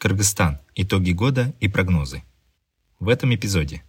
Кыргызстан. 0.00 0.58
Итоги 0.74 1.12
года 1.12 1.52
и 1.60 1.68
прогнозы. 1.68 2.22
В 2.98 3.08
этом 3.08 3.34
эпизоде 3.34 3.82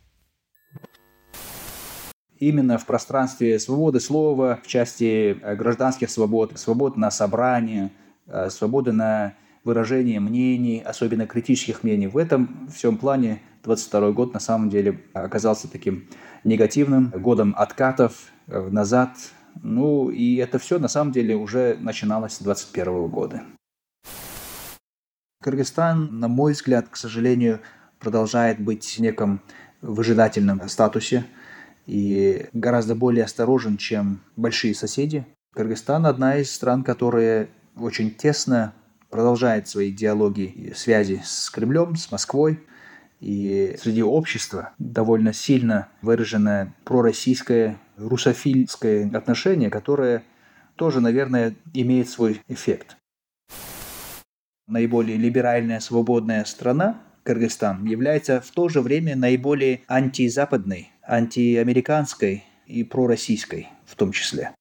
именно 2.42 2.78
в 2.78 2.86
пространстве 2.86 3.60
свободы 3.60 4.00
слова, 4.02 4.60
в 4.62 4.68
части 4.68 5.38
э, 5.42 5.56
гражданских 5.56 6.10
свобод, 6.10 6.60
свободы 6.60 7.00
на 7.00 7.12
собрание, 7.12 7.92
э, 8.28 8.50
свободы 8.50 8.92
на 8.92 9.36
выражение 9.64 10.20
мнений, 10.20 10.82
особенно 10.84 11.28
критических 11.28 11.84
мнений. 11.84 12.08
В 12.08 12.18
этом 12.18 12.68
всем 12.74 12.98
плане 12.98 13.42
22 13.64 14.12
год 14.12 14.34
на 14.34 14.40
самом 14.40 14.70
деле 14.70 15.00
оказался 15.14 15.72
таким 15.72 16.10
негативным 16.44 17.12
годом 17.12 17.54
откатов 17.56 18.32
э, 18.48 18.60
назад. 18.70 19.12
Ну 19.62 20.10
и 20.10 20.36
это 20.38 20.58
все 20.58 20.80
на 20.80 20.88
самом 20.88 21.14
деле 21.14 21.36
уже 21.36 21.78
начиналось 21.80 22.34
с 22.34 22.42
21 22.42 23.08
года. 23.08 23.44
Кыргызстан, 25.42 26.20
на 26.20 26.28
мой 26.28 26.54
взгляд, 26.54 26.88
к 26.90 26.96
сожалению, 26.96 27.60
продолжает 28.00 28.60
быть 28.60 28.86
в 28.86 29.00
неком 29.00 29.42
выжидательном 29.82 30.68
статусе 30.70 31.26
и 31.88 32.46
гораздо 32.54 32.96
более 32.96 33.26
осторожен, 33.26 33.78
чем 33.78 34.22
большие 34.36 34.76
соседи. 34.76 35.26
Кыргызстан– 35.54 36.06
одна 36.08 36.38
из 36.38 36.52
стран, 36.52 36.84
которая 36.84 37.50
очень 37.76 38.12
тесно 38.12 38.74
продолжает 39.10 39.68
свои 39.68 39.92
диалоги 39.92 40.44
и 40.44 40.74
связи 40.74 41.22
с 41.24 41.50
Кремлем, 41.50 41.96
с 41.96 42.12
Москвой. 42.12 42.60
И 43.20 43.76
среди 43.80 44.02
общества 44.02 44.74
довольно 44.80 45.34
сильно 45.34 45.90
выраженное 46.02 46.74
пророссийское, 46.86 47.78
русофильское 47.98 49.12
отношение, 49.14 49.70
которое 49.70 50.24
тоже, 50.76 51.02
наверное, 51.02 51.56
имеет 51.74 52.10
свой 52.10 52.42
эффект. 52.48 52.98
Наиболее 54.72 55.18
либеральная, 55.18 55.80
свободная 55.80 56.44
страна, 56.46 57.02
Кыргызстан, 57.24 57.86
является 57.86 58.42
в 58.42 58.50
то 58.50 58.70
же 58.70 58.82
время 58.82 59.16
наиболее 59.16 59.82
антизападной, 59.88 60.92
антиамериканской 61.08 62.44
и 62.66 62.84
пророссийской 62.84 63.68
в 63.86 63.96
том 63.96 64.12
числе 64.12 64.54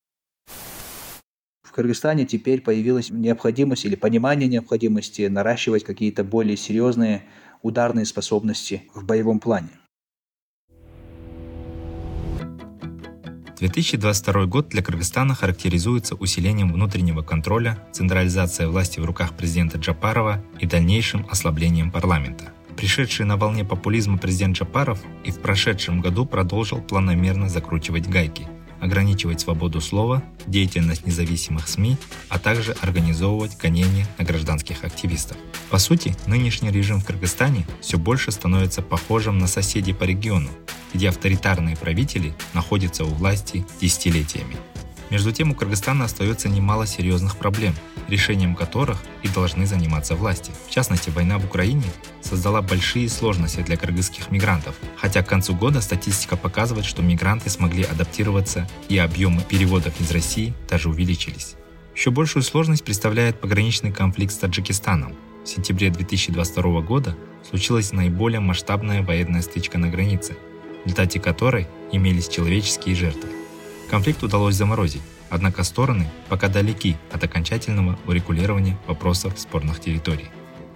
в 1.70 1.72
Кыргызстане 1.72 2.26
теперь 2.26 2.62
появилась 2.62 3.10
необходимость 3.10 3.84
или 3.84 3.94
понимание 3.94 4.48
необходимости 4.48 5.22
наращивать 5.28 5.84
какие-то 5.84 6.24
более 6.24 6.56
серьезные 6.56 7.22
ударные 7.62 8.06
способности 8.06 8.90
в 8.92 9.04
боевом 9.04 9.38
плане. 9.38 9.68
2022 13.60 14.46
год 14.46 14.68
для 14.70 14.82
Кыргызстана 14.82 15.34
характеризуется 15.34 16.14
усилением 16.14 16.72
внутреннего 16.72 17.20
контроля, 17.20 17.78
централизацией 17.92 18.70
власти 18.70 19.00
в 19.00 19.04
руках 19.04 19.34
президента 19.34 19.76
Джапарова 19.76 20.42
и 20.58 20.66
дальнейшим 20.66 21.26
ослаблением 21.30 21.90
парламента. 21.90 22.52
Пришедший 22.74 23.26
на 23.26 23.36
волне 23.36 23.62
популизма 23.66 24.16
президент 24.16 24.56
Джапаров 24.56 25.00
и 25.24 25.30
в 25.30 25.40
прошедшем 25.40 26.00
году 26.00 26.24
продолжил 26.24 26.80
планомерно 26.80 27.50
закручивать 27.50 28.08
гайки– 28.08 28.48
ограничивать 28.80 29.40
свободу 29.40 29.80
слова, 29.80 30.22
деятельность 30.46 31.06
независимых 31.06 31.68
СМИ, 31.68 31.96
а 32.28 32.38
также 32.38 32.72
организовывать 32.80 33.56
гонения 33.58 34.06
на 34.18 34.24
гражданских 34.24 34.84
активистов. 34.84 35.36
По 35.70 35.78
сути, 35.78 36.14
нынешний 36.26 36.70
режим 36.70 37.00
в 37.00 37.04
Кыргызстане 37.04 37.66
все 37.80 37.98
больше 37.98 38.30
становится 38.32 38.82
похожим 38.82 39.38
на 39.38 39.46
соседей 39.46 39.92
по 39.92 40.04
региону, 40.04 40.50
где 40.94 41.08
авторитарные 41.08 41.76
правители 41.76 42.34
находятся 42.54 43.04
у 43.04 43.08
власти 43.08 43.64
десятилетиями. 43.80 44.56
Между 45.10 45.32
тем 45.32 45.50
у 45.50 45.54
Кыргызстана 45.54 46.04
остается 46.04 46.48
немало 46.48 46.86
серьезных 46.86 47.36
проблем, 47.36 47.74
решением 48.10 48.54
которых 48.54 48.98
и 49.22 49.28
должны 49.28 49.66
заниматься 49.66 50.14
власти. 50.14 50.52
В 50.68 50.70
частности, 50.70 51.10
война 51.10 51.38
в 51.38 51.44
Украине 51.44 51.84
создала 52.20 52.62
большие 52.62 53.08
сложности 53.08 53.60
для 53.60 53.76
кыргызских 53.76 54.30
мигрантов, 54.30 54.74
хотя 54.96 55.22
к 55.22 55.28
концу 55.28 55.54
года 55.54 55.80
статистика 55.80 56.36
показывает, 56.36 56.84
что 56.84 57.02
мигранты 57.02 57.48
смогли 57.50 57.84
адаптироваться 57.84 58.68
и 58.88 58.98
объемы 58.98 59.42
переводов 59.42 60.00
из 60.00 60.10
России 60.10 60.52
даже 60.68 60.88
увеличились. 60.88 61.56
Еще 61.94 62.10
большую 62.10 62.42
сложность 62.42 62.84
представляет 62.84 63.40
пограничный 63.40 63.92
конфликт 63.92 64.32
с 64.32 64.38
Таджикистаном. 64.38 65.14
В 65.44 65.48
сентябре 65.48 65.90
2022 65.90 66.80
года 66.82 67.16
случилась 67.48 67.92
наиболее 67.92 68.40
масштабная 68.40 69.02
военная 69.02 69.42
стычка 69.42 69.78
на 69.78 69.88
границе, 69.88 70.36
в 70.82 70.86
результате 70.86 71.20
которой 71.20 71.66
имелись 71.92 72.28
человеческие 72.28 72.94
жертвы. 72.94 73.28
Конфликт 73.90 74.22
удалось 74.22 74.54
заморозить, 74.54 75.02
однако 75.30 75.64
стороны 75.64 76.10
пока 76.28 76.48
далеки 76.48 76.96
от 77.10 77.24
окончательного 77.24 77.98
урегулирования 78.06 78.76
вопросов 78.86 79.34
спорных 79.38 79.80
территорий. 79.80 80.30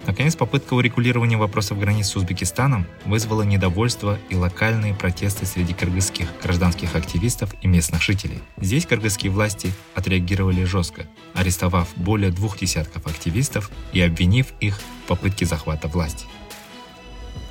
Наконец, 0.07 0.35
попытка 0.35 0.75
урегулирования 0.75 1.37
вопросов 1.37 1.79
границ 1.79 2.09
с 2.09 2.15
Узбекистаном 2.15 2.85
вызвала 3.05 3.41
недовольство 3.41 4.19
и 4.29 4.35
локальные 4.35 4.93
протесты 4.93 5.47
среди 5.47 5.73
кыргызских 5.73 6.27
гражданских 6.43 6.95
активистов 6.95 7.55
и 7.63 7.67
местных 7.67 8.03
жителей. 8.03 8.39
Здесь 8.57 8.85
кыргызские 8.85 9.31
власти 9.31 9.73
отреагировали 9.95 10.63
жестко, 10.63 11.07
арестовав 11.33 11.89
более 11.95 12.29
двух 12.29 12.59
десятков 12.59 13.07
активистов 13.07 13.71
и 13.93 14.01
обвинив 14.01 14.53
их 14.59 14.77
в 14.77 15.07
попытке 15.07 15.45
захвата 15.45 15.87
власти. 15.87 16.25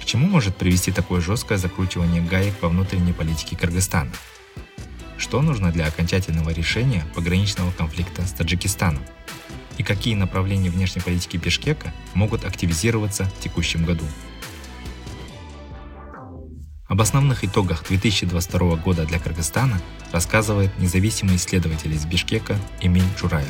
К 0.01 0.05
чему 0.05 0.29
может 0.29 0.55
привести 0.57 0.93
такое 0.93 1.21
жесткое 1.21 1.59
закручивание 1.59 2.23
гаек 2.23 2.55
во 2.61 2.69
внутренней 2.69 3.13
политике 3.13 3.57
Кыргызстана? 3.57 4.13
Что 5.17 5.43
нужно 5.43 5.71
для 5.71 5.87
окончательного 5.87 6.51
решения 6.51 7.05
пограничного 7.15 7.71
конфликта 7.71 8.27
с 8.27 8.33
Таджикистаном? 8.33 9.03
И 9.79 9.83
какие 9.83 10.15
направления 10.15 10.71
внешней 10.71 11.03
политики 11.03 11.37
Бишкека 11.37 11.93
могут 12.15 12.45
активизироваться 12.45 13.25
в 13.25 13.41
текущем 13.41 13.85
году? 13.85 14.05
Об 16.87 17.01
основных 17.01 17.45
итогах 17.45 17.85
2022 17.89 18.77
года 18.77 19.05
для 19.07 19.19
Кыргызстана 19.19 19.81
рассказывает 20.13 20.79
независимый 20.79 21.37
исследователь 21.37 21.93
из 21.93 22.05
Бишкека 22.05 22.57
Эмиль 22.81 23.03
Чураев. 23.19 23.49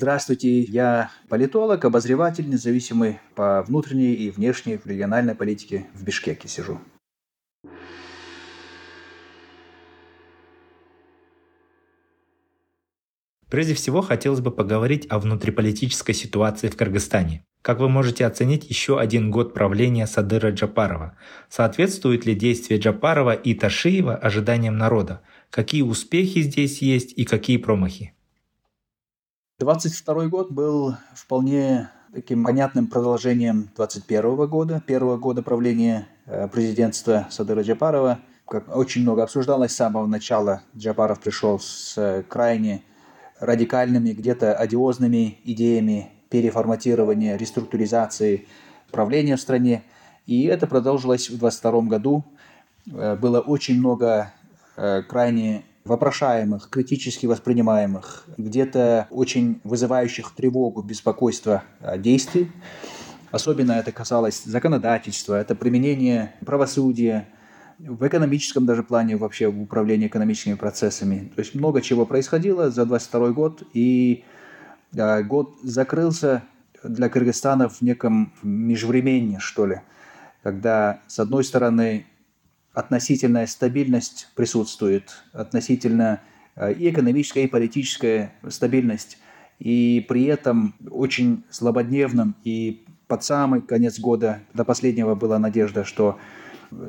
Здравствуйте, 0.00 0.60
я 0.62 1.10
политолог, 1.28 1.84
обозреватель, 1.84 2.48
независимый 2.48 3.20
по 3.34 3.62
внутренней 3.62 4.14
и 4.14 4.30
внешней 4.30 4.80
региональной 4.82 5.34
политике 5.34 5.88
в 5.92 6.02
Бишкеке 6.04 6.48
сижу. 6.48 6.80
Прежде 13.50 13.74
всего, 13.74 14.00
хотелось 14.00 14.40
бы 14.40 14.50
поговорить 14.50 15.06
о 15.10 15.18
внутриполитической 15.18 16.14
ситуации 16.14 16.68
в 16.68 16.76
Кыргызстане. 16.78 17.44
Как 17.60 17.78
вы 17.78 17.90
можете 17.90 18.24
оценить 18.24 18.70
еще 18.70 18.98
один 18.98 19.30
год 19.30 19.52
правления 19.52 20.06
Садыра 20.06 20.50
Джапарова? 20.50 21.18
Соответствует 21.50 22.24
ли 22.24 22.34
действие 22.34 22.80
Джапарова 22.80 23.34
и 23.34 23.52
Ташиева 23.52 24.16
ожиданиям 24.16 24.78
народа? 24.78 25.20
Какие 25.50 25.82
успехи 25.82 26.40
здесь 26.40 26.80
есть 26.80 27.12
и 27.18 27.26
какие 27.26 27.58
промахи? 27.58 28.14
22 29.60 30.28
год 30.28 30.50
был 30.50 30.96
вполне 31.12 31.90
таким 32.14 32.44
понятным 32.44 32.86
продолжением 32.86 33.68
21 33.76 34.48
года, 34.48 34.82
первого 34.86 35.18
года 35.18 35.42
правления 35.42 36.08
э, 36.24 36.48
президентства 36.48 37.26
Садыра 37.28 37.60
Джапарова. 37.60 38.20
Как 38.48 38.74
очень 38.74 39.02
много 39.02 39.22
обсуждалось 39.22 39.72
с 39.72 39.76
самого 39.76 40.06
начала, 40.06 40.62
Джапаров 40.74 41.20
пришел 41.20 41.60
с 41.60 41.92
э, 41.98 42.22
крайне 42.26 42.82
радикальными, 43.38 44.12
где-то 44.12 44.54
одиозными 44.54 45.36
идеями 45.44 46.08
переформатирования, 46.30 47.36
реструктуризации 47.36 48.48
правления 48.90 49.36
в 49.36 49.42
стране. 49.42 49.82
И 50.26 50.46
это 50.46 50.66
продолжилось 50.66 51.28
в 51.28 51.36
22 51.36 51.82
году. 51.82 52.24
Э, 52.90 53.14
было 53.14 53.40
очень 53.40 53.78
много 53.78 54.32
крайне 55.06 55.64
вопрошаемых, 55.84 56.68
критически 56.70 57.26
воспринимаемых, 57.26 58.24
где-то 58.36 59.06
очень 59.10 59.60
вызывающих 59.64 60.34
тревогу, 60.34 60.82
беспокойство 60.82 61.62
а, 61.80 61.96
действий. 61.96 62.50
Особенно 63.30 63.72
это 63.72 63.92
касалось 63.92 64.42
законодательства, 64.44 65.34
это 65.34 65.54
применение 65.54 66.34
правосудия, 66.44 67.28
в 67.78 68.06
экономическом 68.06 68.66
даже 68.66 68.82
плане 68.82 69.16
вообще 69.16 69.48
в 69.48 69.62
управлении 69.62 70.06
экономическими 70.06 70.54
процессами. 70.54 71.32
То 71.34 71.40
есть 71.40 71.54
много 71.54 71.80
чего 71.80 72.04
происходило 72.04 72.70
за 72.70 72.84
22 72.84 73.30
год, 73.30 73.62
и 73.72 74.24
а, 74.96 75.22
год 75.22 75.54
закрылся 75.62 76.42
для 76.82 77.08
Кыргызстана 77.08 77.68
в 77.68 77.80
неком 77.80 78.32
межвремении, 78.42 79.38
что 79.38 79.66
ли, 79.66 79.80
когда, 80.42 81.00
с 81.06 81.18
одной 81.18 81.44
стороны, 81.44 82.06
относительная 82.72 83.46
стабильность 83.46 84.28
присутствует, 84.34 85.10
относительно 85.32 86.20
а, 86.56 86.70
и 86.70 86.90
экономическая, 86.90 87.44
и 87.44 87.48
политическая 87.48 88.32
стабильность, 88.48 89.18
и 89.58 90.04
при 90.08 90.24
этом 90.24 90.74
очень 90.90 91.44
злободневным 91.50 92.36
и 92.44 92.84
под 93.06 93.24
самый 93.24 93.60
конец 93.60 93.98
года, 93.98 94.40
до 94.54 94.64
последнего 94.64 95.16
была 95.16 95.38
надежда, 95.38 95.84
что 95.84 96.18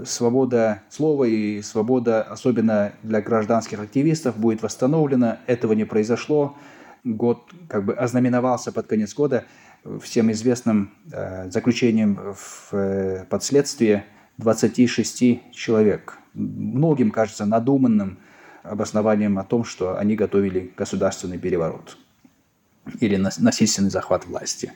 свобода 0.05 0.83
слова 0.89 1.23
и 1.23 1.61
свобода, 1.63 2.21
особенно 2.21 2.93
для 3.01 3.21
гражданских 3.21 3.79
активистов, 3.79 4.37
будет 4.37 4.61
восстановлена. 4.61 5.39
Этого 5.47 5.73
не 5.73 5.85
произошло. 5.85 6.55
Год 7.03 7.49
как 7.67 7.85
бы 7.85 7.93
ознаменовался 7.95 8.71
под 8.71 8.85
конец 8.85 9.15
года 9.15 9.45
всем 10.01 10.31
известным 10.31 10.91
э, 11.11 11.49
заключением 11.49 12.35
в 12.35 12.69
э, 12.73 13.25
подследствие 13.27 14.05
26 14.41 15.53
человек. 15.53 16.17
Многим 16.33 17.11
кажется 17.11 17.45
надуманным 17.45 18.19
обоснованием 18.63 19.37
о 19.39 19.43
том, 19.43 19.63
что 19.63 19.97
они 19.97 20.15
готовили 20.15 20.71
государственный 20.75 21.37
переворот 21.37 21.97
или 22.99 23.15
насильственный 23.15 23.91
захват 23.91 24.25
власти. 24.25 24.73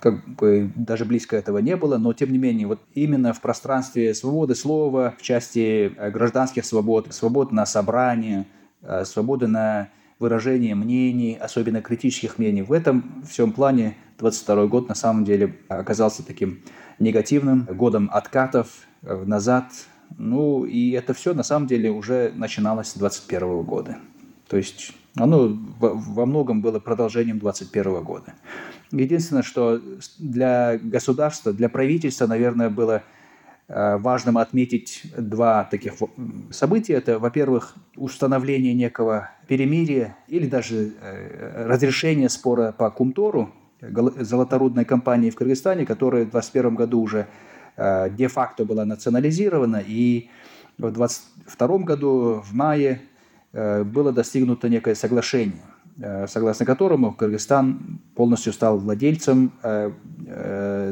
Как 0.00 0.26
бы 0.28 0.70
даже 0.76 1.04
близко 1.04 1.36
этого 1.36 1.58
не 1.58 1.76
было, 1.76 1.98
но 1.98 2.12
тем 2.12 2.30
не 2.30 2.38
менее, 2.38 2.68
вот 2.68 2.80
именно 2.94 3.32
в 3.32 3.40
пространстве 3.40 4.14
свободы 4.14 4.54
слова, 4.54 5.14
в 5.18 5.22
части 5.22 5.92
э, 5.96 6.10
гражданских 6.10 6.64
свобод, 6.64 7.12
свободы 7.12 7.54
на 7.54 7.66
собрание, 7.66 8.46
э, 8.82 9.04
свободы 9.04 9.48
на 9.48 9.88
выражение 10.20 10.76
мнений, 10.76 11.36
особенно 11.40 11.82
критических 11.82 12.38
мнений, 12.38 12.62
в 12.62 12.72
этом 12.72 13.24
всем 13.28 13.52
плане 13.52 13.96
22 14.18 14.66
год 14.66 14.88
на 14.88 14.94
самом 14.94 15.24
деле 15.24 15.56
оказался 15.68 16.24
таким 16.24 16.62
негативным 17.00 17.64
годом 17.64 18.08
откатов 18.12 18.87
назад. 19.02 19.72
Ну 20.16 20.64
и 20.64 20.90
это 20.92 21.14
все 21.14 21.34
на 21.34 21.42
самом 21.42 21.66
деле 21.66 21.90
уже 21.90 22.32
начиналось 22.34 22.88
с 22.88 22.94
21 22.94 23.62
года. 23.62 23.98
То 24.48 24.56
есть 24.56 24.92
оно 25.16 25.56
во 25.78 26.26
многом 26.26 26.62
было 26.62 26.78
продолжением 26.78 27.38
2021 27.38 28.04
года. 28.04 28.34
Единственное, 28.90 29.42
что 29.42 29.80
для 30.18 30.78
государства, 30.78 31.52
для 31.52 31.68
правительства, 31.68 32.26
наверное, 32.26 32.70
было 32.70 33.02
э, 33.68 33.96
важным 33.98 34.38
отметить 34.38 35.02
два 35.16 35.64
таких 35.64 35.94
события. 36.50 36.94
Это, 36.94 37.18
во-первых, 37.18 37.74
установление 37.96 38.74
некого 38.74 39.30
перемирия 39.46 40.16
или 40.28 40.46
даже 40.46 40.92
э, 41.00 41.66
разрешение 41.66 42.28
спора 42.28 42.72
по 42.72 42.90
Кумтору, 42.90 43.52
золоторудной 43.80 44.84
компании 44.84 45.30
в 45.30 45.36
Кыргызстане, 45.36 45.86
которая 45.86 46.22
в 46.22 46.30
2021 46.30 46.74
году 46.74 47.00
уже 47.00 47.18
э, 47.18 47.26
де-факто 47.78 48.64
была 48.64 48.84
национализирована. 48.84 49.82
И 49.86 50.28
в 50.78 50.90
2022 50.90 51.78
году, 51.78 52.42
в 52.44 52.52
мае, 52.54 53.00
Э, 53.52 53.82
было 53.82 54.12
достигнуто 54.12 54.68
некое 54.68 54.94
соглашение, 54.94 55.62
э, 56.00 56.26
согласно 56.26 56.66
которому 56.66 57.14
Кыргызстан 57.14 58.00
полностью 58.14 58.52
стал 58.52 58.78
владельцем 58.78 59.52
э, 59.62 59.90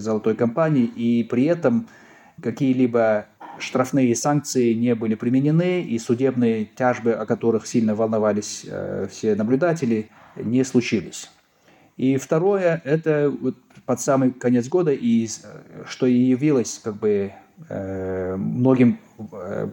золотой 0.01 0.35
компании, 0.35 0.85
и 0.85 1.23
при 1.25 1.45
этом 1.45 1.89
какие-либо 2.43 3.27
штрафные 3.59 4.15
санкции 4.15 4.73
не 4.73 4.95
были 4.95 5.15
применены, 5.15 5.83
и 5.83 5.99
судебные 5.99 6.65
тяжбы, 6.65 7.13
о 7.13 7.27
которых 7.27 7.67
сильно 7.67 7.95
волновались 7.95 8.67
все 9.11 9.35
наблюдатели, 9.35 10.11
не 10.37 10.65
случились. 10.65 11.31
И 11.97 12.17
второе, 12.19 12.83
это 12.85 13.31
вот 13.31 13.57
под 13.87 14.01
самый 14.01 14.33
конец 14.33 14.69
года, 14.69 14.93
и 14.93 15.29
что 15.87 16.07
и 16.07 16.15
явилось 16.15 16.81
как 16.83 16.97
бы 16.97 17.33
многим 17.69 18.99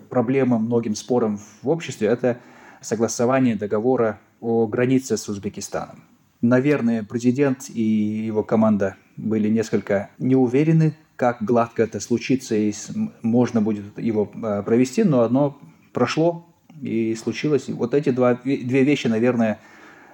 проблемам, 0.10 0.64
многим 0.66 0.96
спорам 0.96 1.40
в 1.62 1.70
обществе, 1.70 2.08
это 2.08 2.38
согласование 2.82 3.56
договора 3.56 4.20
о 4.40 4.68
границе 4.68 5.18
с 5.18 5.28
Узбекистаном. 5.28 6.04
Наверное, 6.42 7.04
президент 7.04 7.70
и 7.70 7.82
его 7.82 8.44
команда 8.44 8.96
были 9.18 9.50
несколько 9.50 10.10
неуверены, 10.18 10.96
как 11.16 11.44
гладко 11.44 11.84
это 11.84 12.00
случится 12.00 12.56
и 12.56 12.74
можно 13.22 13.62
будет 13.62 13.98
его 13.98 14.26
провести, 14.26 15.04
но 15.04 15.22
одно 15.22 15.58
прошло 15.94 16.46
и 16.82 17.16
случилось. 17.16 17.70
Вот 17.70 17.94
эти 17.94 18.10
два, 18.10 18.36
две 18.36 18.84
вещи, 18.84 19.08
наверное, 19.08 19.60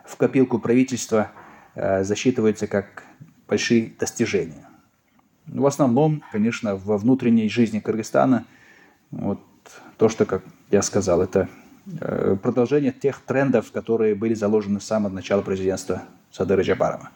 в 0.06 0.18
копилку 0.18 0.60
правительства 0.60 1.32
засчитываются 1.76 2.68
как 2.68 3.04
большие 3.48 3.94
достижения. 4.00 4.68
В 5.48 5.66
основном, 5.66 6.24
конечно, 6.32 6.76
во 6.76 6.98
внутренней 6.98 7.50
жизни 7.50 7.80
Кыргызстана 7.80 8.46
вот 9.12 9.40
то, 9.98 10.10
что, 10.10 10.26
как 10.26 10.44
я 10.70 10.82
сказал, 10.82 11.22
это 11.22 11.50
Э, 12.02 12.36
продолжение 12.42 12.92
тех 12.92 13.22
трендов, 13.22 13.72
которые 13.72 14.16
были 14.16 14.34
заложены 14.34 14.80
с 14.80 14.86
самого 14.86 15.12
начала 15.12 15.42
президентства 15.42 16.04
Садыра 16.32 16.62
Джабарова. 16.62 17.10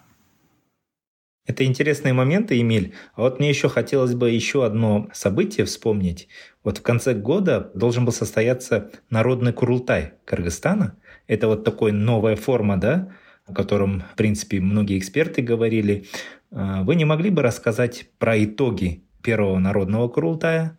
Это 1.45 1.65
интересные 1.65 2.13
моменты, 2.13 2.59
Эмиль. 2.59 2.93
А 3.15 3.21
вот 3.21 3.39
мне 3.39 3.49
еще 3.49 3.67
хотелось 3.67 4.15
бы 4.15 4.31
еще 4.31 4.65
одно 4.65 5.09
событие 5.13 5.65
вспомнить. 5.65 6.29
Вот 6.63 6.77
в 6.77 6.81
конце 6.81 7.13
года 7.13 7.71
должен 7.75 8.05
был 8.05 8.13
состояться 8.13 8.91
народный 9.09 9.51
Курултай 9.51 10.13
Кыргызстана. 10.25 10.95
Это 11.27 11.47
вот 11.47 11.65
такой 11.65 11.91
новая 11.91 12.37
форма, 12.37 12.77
да, 12.77 13.09
о 13.45 13.53
котором, 13.53 14.03
в 14.11 14.15
принципе, 14.15 14.59
многие 14.59 14.97
эксперты 14.97 15.41
говорили. 15.41 16.05
А 16.51 16.83
вы 16.83 16.95
не 16.95 17.05
могли 17.05 17.29
бы 17.29 17.41
рассказать 17.41 18.05
про 18.19 18.41
итоги 18.43 19.03
первого 19.21 19.57
народного 19.59 20.07
Курултая, 20.07 20.77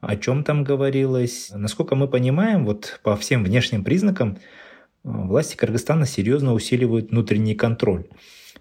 о 0.00 0.16
чем 0.16 0.44
там 0.44 0.64
говорилось. 0.64 1.50
Насколько 1.54 1.94
мы 1.94 2.08
понимаем, 2.08 2.64
вот 2.64 3.00
по 3.02 3.16
всем 3.16 3.42
внешним 3.44 3.84
признакам 3.84 4.36
э, 4.36 4.38
власти 5.02 5.56
Кыргызстана 5.56 6.06
серьезно 6.06 6.52
усиливают 6.52 7.10
внутренний 7.10 7.54
контроль. 7.54 8.06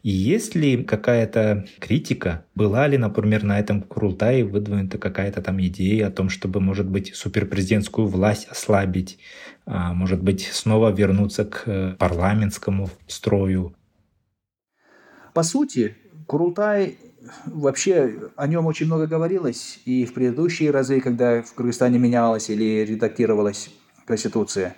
И 0.04 0.12
есть 0.12 0.54
ли 0.54 0.84
какая-то 0.84 1.66
критика, 1.80 2.46
была 2.56 2.88
ли, 2.88 2.98
например, 2.98 3.44
на 3.44 3.58
этом 3.58 3.82
Курултае 3.82 4.44
выдвинута 4.44 4.98
какая-то 4.98 5.42
там 5.42 5.62
идея 5.62 6.08
о 6.08 6.12
том, 6.12 6.28
чтобы, 6.28 6.60
может 6.60 6.90
быть, 6.90 7.16
суперпрезидентскую 7.16 8.08
власть 8.08 8.48
ослабить, 8.50 9.18
а, 9.66 9.94
может 9.94 10.22
быть, 10.22 10.50
снова 10.52 10.92
вернуться 10.92 11.46
к 11.46 11.64
э, 11.68 11.96
парламентскому 11.98 12.90
строю? 13.08 13.74
По 15.34 15.42
сути, 15.42 15.96
Курултай 16.28 16.98
вообще 17.46 18.30
о 18.36 18.48
нем 18.48 18.66
очень 18.66 18.88
много 18.88 19.08
говорилось 19.08 19.80
и 19.86 20.06
в 20.06 20.14
предыдущие 20.14 20.72
разы, 20.72 21.00
когда 21.00 21.42
в 21.42 21.54
Кыргызстане 21.54 21.98
менялась 21.98 22.50
или 22.50 22.86
редактировалась 22.86 23.70
Конституция. 24.06 24.76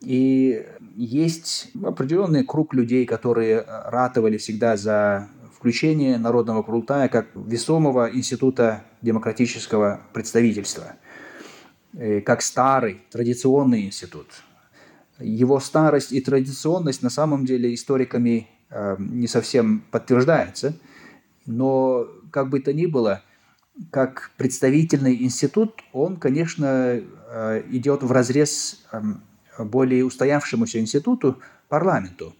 И 0.00 0.66
есть 0.96 1.70
определенный 1.82 2.44
круг 2.44 2.74
людей, 2.74 3.06
которые 3.06 3.60
ратовали 3.60 4.38
всегда 4.38 4.76
за 4.76 5.28
включение 5.54 6.18
Народного 6.18 6.62
Курултая 6.62 7.08
как 7.08 7.26
весомого 7.34 8.10
института 8.12 8.84
демократического 9.02 10.00
представительства, 10.12 10.96
э, 11.94 12.20
как 12.20 12.42
старый 12.42 13.02
традиционный 13.10 13.86
институт. 13.86 14.26
Его 15.18 15.60
старость 15.60 16.12
и 16.12 16.20
традиционность 16.20 17.02
на 17.02 17.10
самом 17.10 17.46
деле 17.46 17.74
историками 17.74 18.48
э, 18.70 18.96
не 18.98 19.28
совсем 19.28 19.82
подтверждается– 19.90 20.74
но 21.46 22.08
как 22.30 22.50
бы 22.50 22.60
то 22.60 22.72
ни 22.72 22.86
было, 22.86 23.22
как 23.90 24.32
представительный 24.36 25.22
институт, 25.22 25.82
он, 25.92 26.16
конечно, 26.16 27.00
э, 27.00 27.62
идет 27.70 28.02
в 28.02 28.10
разрез 28.10 28.84
эм, 28.92 29.22
более 29.58 30.04
устоявшемуся 30.04 30.78
институту, 30.78 31.38
парламенту. 31.68 32.34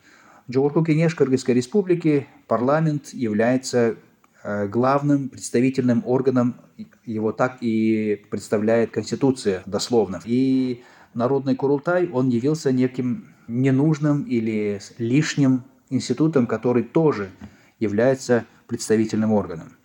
В 0.47 0.53
Джоурку 0.53 0.85
Кенеш 0.85 1.15
Кыргызской 1.15 1.55
республики 1.55 2.27
парламент 2.47 3.09
является 3.13 3.97
э, 4.43 4.69
главным 4.69 5.29
представительным 5.29 6.03
органом, 6.07 6.57
его 7.05 7.33
так 7.33 7.59
и 7.61 8.25
представляет 8.31 8.91
Конституция 8.91 9.63
дословно. 9.67 10.21
И 10.25 10.83
Народный 11.15 11.57
Курултай, 11.57 12.09
он 12.13 12.29
явился 12.29 12.73
неким 12.73 13.35
ненужным 13.49 14.23
или 14.23 14.81
лишним 14.99 15.65
институтом, 15.91 16.47
который 16.47 16.83
тоже 16.83 17.31
является 17.79 18.45
представительным 18.67 19.33
органом. 19.33 19.77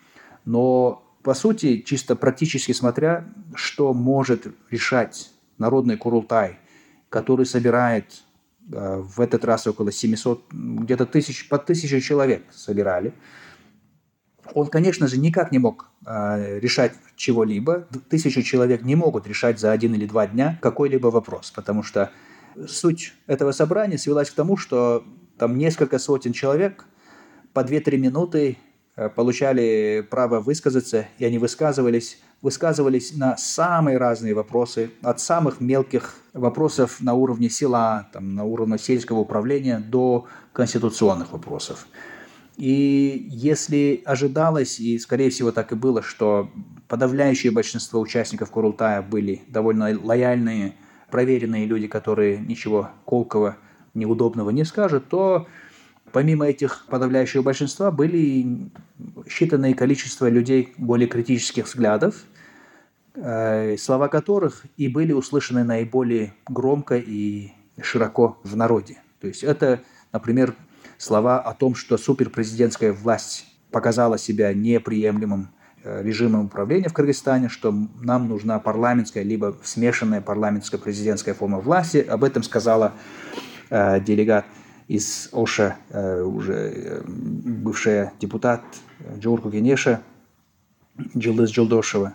Но, 0.46 1.04
по 1.24 1.34
сути, 1.34 1.80
чисто 1.80 2.16
практически 2.16 2.72
смотря, 2.72 3.26
что 3.56 3.94
может 3.94 4.48
решать 4.70 5.32
Народный 5.58 5.98
Курултай 5.98 6.58
который 7.12 7.46
собирает 7.46 8.24
э, 8.72 8.98
в 8.98 9.20
этот 9.20 9.46
раз 9.46 9.68
около 9.68 9.92
700, 9.92 10.46
где-то 10.52 11.06
тысяч, 11.06 11.48
по 11.50 11.60
тысяче 11.60 12.00
человек 12.00 12.44
собирали. 12.52 13.14
Он, 14.54 14.68
конечно 14.68 15.08
же, 15.08 15.20
никак 15.20 15.52
не 15.52 15.60
мог 15.60 15.92
э, 16.08 16.60
решать 16.60 16.94
чего-либо. 17.18 17.88
Тысячу 18.10 18.42
человек 18.42 18.82
не 18.84 18.96
могут 18.96 19.28
решать 19.28 19.60
за 19.60 19.74
один 19.74 19.94
или 19.94 20.06
два 20.06 20.26
дня 20.26 20.58
какой-либо 20.62 21.08
вопрос, 21.08 21.52
потому 21.52 21.84
что 21.84 22.12
суть 22.66 23.14
этого 23.28 23.52
собрания 23.52 23.98
свелась 23.98 24.32
к 24.32 24.34
тому, 24.34 24.56
что 24.56 25.04
там 25.38 25.58
несколько 25.58 26.00
сотен 26.00 26.32
человек 26.32 26.86
по 27.54 27.60
2-3 27.60 27.98
минуты 27.98 28.58
э, 28.96 29.10
получали 29.10 30.08
право 30.10 30.40
высказаться, 30.40 31.08
и 31.18 31.26
они 31.26 31.40
высказывались, 31.40 32.22
высказывались 32.42 33.16
на 33.16 33.38
самые 33.38 33.98
разные 33.98 34.34
вопросы, 34.34 34.92
от 35.02 35.20
самых 35.20 35.62
мелких 35.62 36.16
вопросов 36.34 37.02
на 37.02 37.14
уровне 37.14 37.50
села, 37.50 38.10
там, 38.14 38.36
на 38.36 38.44
уровне 38.44 38.78
сельского 38.78 39.20
управления 39.20 39.80
до 39.80 40.26
конституционных 40.54 41.34
вопросов. 41.34 41.88
И 42.58 43.28
если 43.30 44.02
ожидалось, 44.06 44.80
и 44.80 45.00
скорее 45.00 45.30
всего 45.30 45.52
так 45.52 45.72
и 45.72 45.76
было, 45.76 46.02
что 46.02 46.50
подавляющее 46.88 47.52
большинство 47.52 48.00
участников 48.00 48.52
Курултая 48.52 49.02
были 49.02 49.44
довольно 49.48 49.98
лояльные, 50.04 50.76
проверенные 51.10 51.66
люди, 51.66 51.88
которые 51.88 52.38
ничего 52.38 52.90
колкого 53.06 53.58
неудобного 53.94 54.50
не 54.50 54.64
скажет, 54.64 55.08
то 55.10 55.48
помимо 56.12 56.48
этих 56.48 56.86
подавляющего 56.88 57.42
большинства 57.42 57.92
были 57.92 58.70
считанное 59.28 59.74
количество 59.74 60.30
людей 60.30 60.74
более 60.78 61.08
критических 61.08 61.66
взглядов, 61.66 62.24
э, 63.16 63.78
слова 63.78 64.08
которых 64.08 64.64
и 64.78 64.88
были 64.88 65.14
услышаны 65.14 65.64
наиболее 65.64 66.34
громко 66.48 66.98
и 66.98 67.52
широко 67.82 68.40
в 68.44 68.56
народе. 68.56 68.98
То 69.20 69.28
есть 69.28 69.44
это, 69.44 69.82
например, 70.12 70.56
слова 70.98 71.40
о 71.40 71.54
том, 71.54 71.76
что 71.76 71.98
суперпрезидентская 71.98 72.94
власть 72.94 73.46
показала 73.72 74.18
себя 74.18 74.54
неприемлемым 74.54 75.50
э, 75.84 76.04
режимом 76.04 76.46
управления 76.46 76.90
в 76.90 76.94
Кыргызстане, 76.94 77.50
что 77.50 77.74
нам 78.02 78.28
нужна 78.28 78.60
парламентская 78.60 79.24
либо 79.24 79.58
смешанная 79.64 80.22
парламентская 80.22 80.80
президентская 80.80 81.34
форма 81.34 81.60
власти. 81.60 81.98
Об 81.98 82.24
этом 82.24 82.44
сказала 82.44 82.94
Э, 83.72 84.02
делегат 84.02 84.46
из 84.92 85.30
Оша, 85.32 85.78
э, 85.90 86.22
уже 86.22 86.54
э, 86.54 87.02
бывшая 87.06 88.12
депутат 88.20 88.62
Джорку 89.20 89.50
Генеша, 89.50 90.02
Джилдыз 91.18 91.50
Джилдошева. 91.50 92.14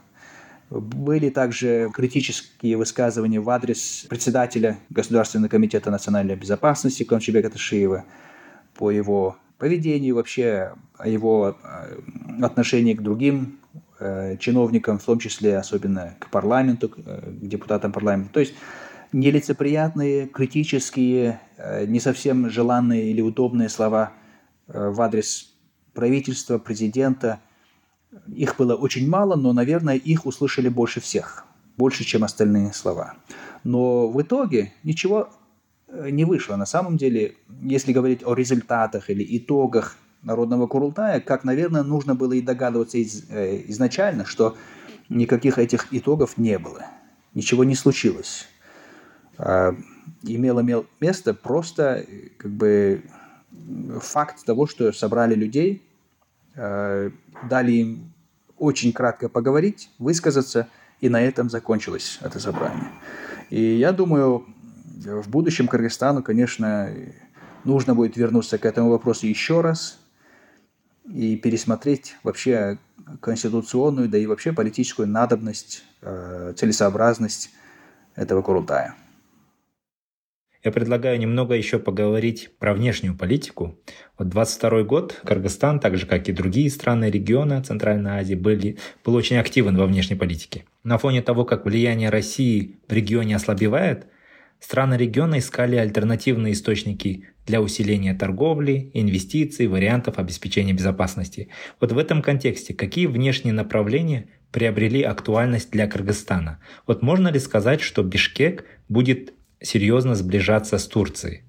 Были 0.69 1.31
также 1.31 1.91
критические 1.95 2.77
высказывания 2.77 3.41
в 3.41 3.49
адрес 3.49 4.05
председателя 4.11 4.79
Государственного 4.91 5.49
комитета 5.49 5.91
национальной 5.91 6.37
безопасности 6.37 7.03
Камчебека 7.03 7.49
Ташиева 7.49 8.05
по 8.75 8.91
его 8.91 9.39
поведению, 9.57 10.17
вообще 10.17 10.75
о 10.99 11.09
его 11.09 11.57
отношении 12.43 12.93
к 12.93 13.01
другим 13.01 13.59
чиновникам, 14.39 14.99
в 14.99 15.05
том 15.05 15.19
числе 15.19 15.57
особенно 15.57 16.15
к 16.19 16.29
парламенту, 16.29 16.91
к 16.91 16.99
депутатам 17.41 17.93
парламента. 17.93 18.33
То 18.35 18.41
есть 18.41 18.53
нелицеприятные, 19.17 20.27
критические, 20.27 21.41
э, 21.57 21.87
не 21.87 22.01
совсем 22.01 22.51
желанные 22.51 23.11
или 23.11 23.23
удобные 23.23 23.71
слова 23.71 24.13
э, 24.69 24.91
в 24.91 25.01
адрес 25.01 25.55
правительства, 25.95 26.59
президента. 26.59 27.41
Их 28.29 28.57
было 28.59 28.75
очень 28.75 29.09
мало, 29.09 29.35
но, 29.37 29.55
наверное, 29.55 29.97
их 29.97 30.27
услышали 30.27 30.69
больше 30.69 31.01
всех, 31.01 31.47
больше, 31.79 32.05
чем 32.05 32.25
остальные 32.25 32.75
слова. 32.75 33.15
Но 33.65 34.09
в 34.09 34.21
итоге 34.21 34.75
ничего 34.85 35.31
э, 35.89 36.11
не 36.11 36.27
вышло. 36.27 36.57
На 36.57 36.67
самом 36.67 36.99
деле, 36.99 37.37
если 37.63 37.95
говорить 37.95 38.23
о 38.23 38.35
результатах 38.35 39.09
или 39.09 39.25
итогах 39.39 39.97
Народного 40.23 40.67
Курултая, 40.67 41.21
как, 41.21 41.45
наверное, 41.45 41.85
нужно 41.85 42.15
было 42.15 42.35
и 42.35 42.43
догадываться 42.43 42.99
из, 42.99 43.31
э, 43.31 43.63
изначально, 43.69 44.27
что 44.27 44.57
никаких 45.09 45.59
этих 45.59 45.87
итогов 45.91 46.37
не 46.37 46.59
было. 46.59 46.85
Ничего 47.33 47.65
не 47.65 47.75
случилось. 47.75 48.47
А, 49.39 49.75
имело 50.23 50.65
место 51.01 51.35
просто 51.35 52.05
как 52.39 52.51
бы 52.51 53.03
факт 54.01 54.45
того, 54.45 54.67
что 54.67 54.93
собрали 54.93 55.35
людей, 55.35 55.83
а, 56.55 57.11
дали 57.49 57.73
им 57.73 58.13
очень 58.59 58.93
кратко 58.93 59.29
поговорить, 59.29 59.91
высказаться, 59.99 60.69
и 61.01 61.09
на 61.09 61.21
этом 61.21 61.51
закончилось 61.51 62.19
это 62.23 62.41
собрание. 62.41 62.91
И 63.51 63.61
я 63.61 63.93
думаю, 63.93 64.47
в 65.05 65.29
будущем 65.29 65.69
Кыргызстану, 65.69 66.23
конечно, 66.23 66.91
нужно 67.65 67.95
будет 67.95 68.17
вернуться 68.17 68.59
к 68.59 68.65
этому 68.65 68.91
вопросу 68.91 69.27
еще 69.27 69.61
раз 69.61 69.99
и 71.05 71.37
пересмотреть 71.37 72.17
вообще 72.23 72.79
конституционную, 73.21 74.09
да 74.09 74.19
и 74.19 74.27
вообще 74.27 74.53
политическую 74.53 75.07
надобность, 75.07 75.85
а, 76.03 76.55
целесообразность 76.55 77.51
этого 78.15 78.43
Курултая. 78.43 78.95
Я 80.67 80.73
предлагаю 80.73 81.17
немного 81.21 81.55
еще 81.55 81.79
поговорить 81.79 82.51
про 82.59 82.75
внешнюю 82.75 83.17
политику. 83.17 83.79
Вот 84.19 84.29
22 84.31 84.83
год 84.83 85.21
Кыргызстан, 85.25 85.79
так 85.79 85.97
же 85.97 86.07
как 86.07 86.29
и 86.29 86.33
другие 86.33 86.69
страны 86.71 87.09
региона 87.09 87.63
Центральной 87.63 88.19
Азии, 88.19 88.35
были, 88.35 88.77
был 89.05 89.15
очень 89.15 89.37
активен 89.37 89.77
во 89.77 89.87
внешней 89.87 90.17
политике. 90.17 90.65
На 90.83 90.99
фоне 90.99 91.23
того, 91.23 91.45
как 91.45 91.67
влияние 91.67 92.11
России 92.11 92.81
в 92.89 92.93
регионе 92.93 93.37
ослабевает, 93.37 94.07
страны 94.59 94.97
региона 94.97 95.39
искали 95.39 95.77
альтернативные 95.77 96.55
источники 96.55 97.29
для 97.47 97.63
усиления 97.63 98.15
торговли, 98.15 98.91
инвестиций, 98.93 99.69
вариантов 99.69 100.19
обеспечения 100.19 100.73
безопасности. 100.73 101.49
Вот 101.79 101.93
в 101.93 101.99
этом 101.99 102.23
контексте 102.23 102.75
какие 102.75 103.07
внешние 103.07 103.55
направления 103.55 104.27
приобрели 104.51 105.03
актуальность 105.03 105.71
для 105.71 105.87
Кыргызстана? 105.87 106.59
Вот 106.89 107.03
можно 107.03 107.29
ли 107.29 107.39
сказать, 107.39 107.81
что 107.83 108.03
Бишкек 108.03 108.65
будет 108.89 109.33
серьезно 109.61 110.15
сближаться 110.15 110.79
с 110.79 110.87
Турцией? 110.87 111.45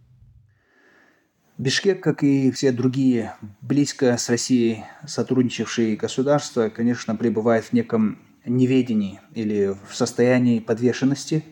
Бишкек, 1.57 2.03
как 2.03 2.23
и 2.23 2.51
все 2.51 2.71
другие 2.71 3.33
близко 3.61 4.15
с 4.15 4.29
Россией 4.29 4.83
сотрудничавшие 5.07 5.95
государства, 5.95 6.69
конечно, 6.69 7.15
пребывает 7.15 7.65
в 7.65 7.73
неком 7.73 8.19
неведении 8.45 9.19
или 9.33 9.75
в 9.89 9.95
состоянии 9.95 10.59
подвешенности. 10.59 11.43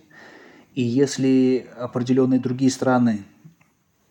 И 0.75 0.83
если 0.83 1.67
определенные 1.77 2.39
другие 2.39 2.69
страны, 2.69 3.23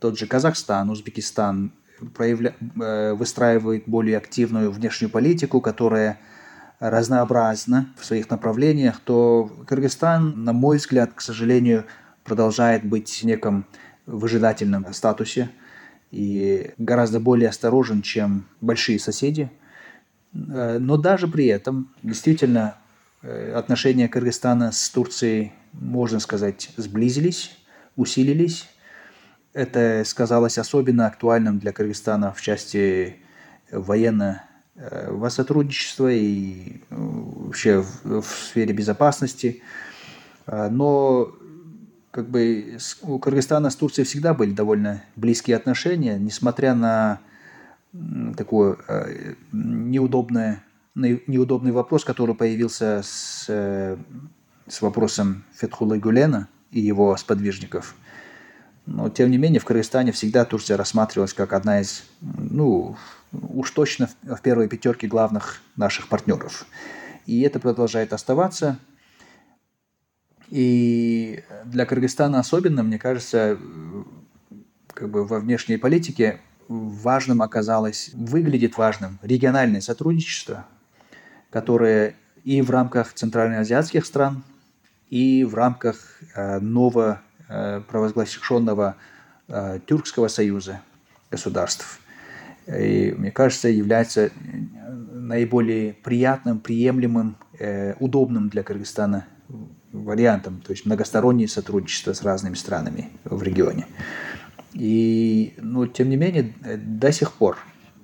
тот 0.00 0.18
же 0.18 0.26
Казахстан, 0.26 0.90
Узбекистан, 0.90 1.72
проявля... 2.14 2.54
Э, 2.80 3.14
выстраивают 3.14 3.84
более 3.86 4.18
активную 4.18 4.70
внешнюю 4.70 5.10
политику, 5.10 5.60
которая 5.60 6.18
разнообразна 6.80 7.94
в 7.98 8.04
своих 8.04 8.28
направлениях, 8.30 9.00
то 9.04 9.50
Кыргызстан, 9.66 10.44
на 10.44 10.52
мой 10.52 10.78
взгляд, 10.78 11.12
к 11.14 11.20
сожалению, 11.20 11.84
продолжает 12.25 12.85
быть 12.85 13.21
в 13.23 13.25
неком 13.25 13.66
выжидательном 14.07 14.93
статусе 14.93 15.50
и 16.11 16.73
гораздо 16.78 17.21
более 17.21 17.49
осторожен, 17.49 18.02
чем 18.02 18.47
большие 18.61 18.99
соседи. 18.99 19.50
Э, 20.35 20.78
но 20.78 20.97
даже 20.97 21.28
при 21.28 21.47
этом 21.47 21.93
действительно 22.02 22.76
э, 23.23 23.52
отношения 23.52 24.09
Кыргызстана 24.09 24.73
с 24.73 24.88
Турцией, 24.90 25.52
можно 25.73 26.21
сказать, 26.21 26.71
сблизились, 26.76 27.57
усилились. 27.97 28.69
Это 29.52 30.02
сказалось 30.04 30.59
особенно 30.59 31.07
актуальным 31.07 31.59
для 31.59 31.73
Кыргызстана 31.73 32.33
в 32.33 32.40
части 32.40 33.16
э, 33.71 33.78
сотрудничества 35.31 36.11
и 36.11 36.81
вообще 36.90 37.81
в, 37.81 38.23
в 38.23 38.26
сфере 38.26 38.73
безопасности. 38.75 39.62
Но 40.47 41.33
как 42.14 42.28
бы 42.28 42.78
у 43.02 43.18
Кыргызстана 43.18 43.71
с 43.71 43.76
Турцией 43.76 44.04
всегда 44.04 44.35
были 44.35 44.52
довольно 44.52 45.02
близкие 45.16 45.56
отношения, 45.56 46.16
несмотря 46.16 46.73
на 46.73 47.18
такой 48.37 48.76
э, 48.87 49.35
неудобный, 49.50 50.59
неудобный 50.94 51.73
вопрос, 51.73 52.04
который 52.04 52.37
появился 52.37 53.00
с, 53.02 53.47
э, 53.49 53.97
с 54.68 54.80
вопросом 54.80 55.42
Фетхулы 55.56 55.99
Гулена 55.99 56.47
и 56.71 56.80
его 56.80 57.16
сподвижников. 57.16 57.97
Но, 58.87 59.09
тем 59.09 59.33
не 59.33 59.37
менее, 59.37 59.59
в 59.59 59.64
Кыргызстане 59.64 60.12
всегда 60.12 60.44
Турция 60.44 60.76
рассматривалась 60.76 61.35
как 61.35 61.52
одна 61.52 61.80
из, 61.80 62.04
ну, 62.21 62.97
уж 63.33 63.73
точно 63.73 64.09
в 64.23 64.40
первой 64.40 64.68
пятерке 64.68 65.09
главных 65.09 65.62
наших 65.75 66.06
партнеров. 66.06 66.64
И 67.26 67.40
это 67.40 67.59
продолжает 67.59 68.12
оставаться– 68.12 68.78
и 70.48 71.42
для 71.64 71.86
Кыргызстана 71.86 72.40
особенно, 72.40 72.82
мне 72.82 72.98
кажется, 72.98 73.58
как 74.88 75.10
бы 75.10 75.26
во 75.26 75.40
внешней 75.40 75.76
политике 75.76 76.40
важным 76.68 77.42
оказалось, 77.42 78.10
выглядит 78.14 78.76
важным 78.76 79.18
региональное 79.22 79.80
сотрудничество, 79.80 80.66
которое 81.50 82.16
и 82.44 82.60
в 82.62 82.70
рамках 82.70 83.14
центральноазиатских 83.14 84.04
стран, 84.04 84.44
и 85.08 85.44
в 85.44 85.54
рамках 85.54 86.20
э, 86.34 86.58
ново 86.60 87.22
э, 87.48 87.80
провозглашенного 87.88 88.96
э, 89.48 89.80
Тюркского 89.86 90.28
союза 90.28 90.80
государств. 91.30 92.00
И, 92.66 93.14
мне 93.16 93.30
кажется, 93.30 93.68
является 93.68 94.30
наиболее 95.12 95.92
приятным, 95.92 96.60
приемлемым, 96.60 97.36
удобным 98.00 98.48
для 98.48 98.62
Кыргызстана 98.62 99.26
вариантом, 99.94 100.60
то 100.60 100.72
есть 100.72 100.84
многостороннее 100.86 101.48
сотрудничество 101.48 102.12
с 102.12 102.22
разными 102.22 102.54
странами 102.54 103.10
в 103.24 103.42
регионе. 103.42 103.86
И, 104.72 105.54
ну, 105.58 105.86
тем 105.86 106.10
не 106.10 106.16
менее, 106.16 106.52
до 106.76 107.12
сих 107.12 107.32
пор 107.32 107.58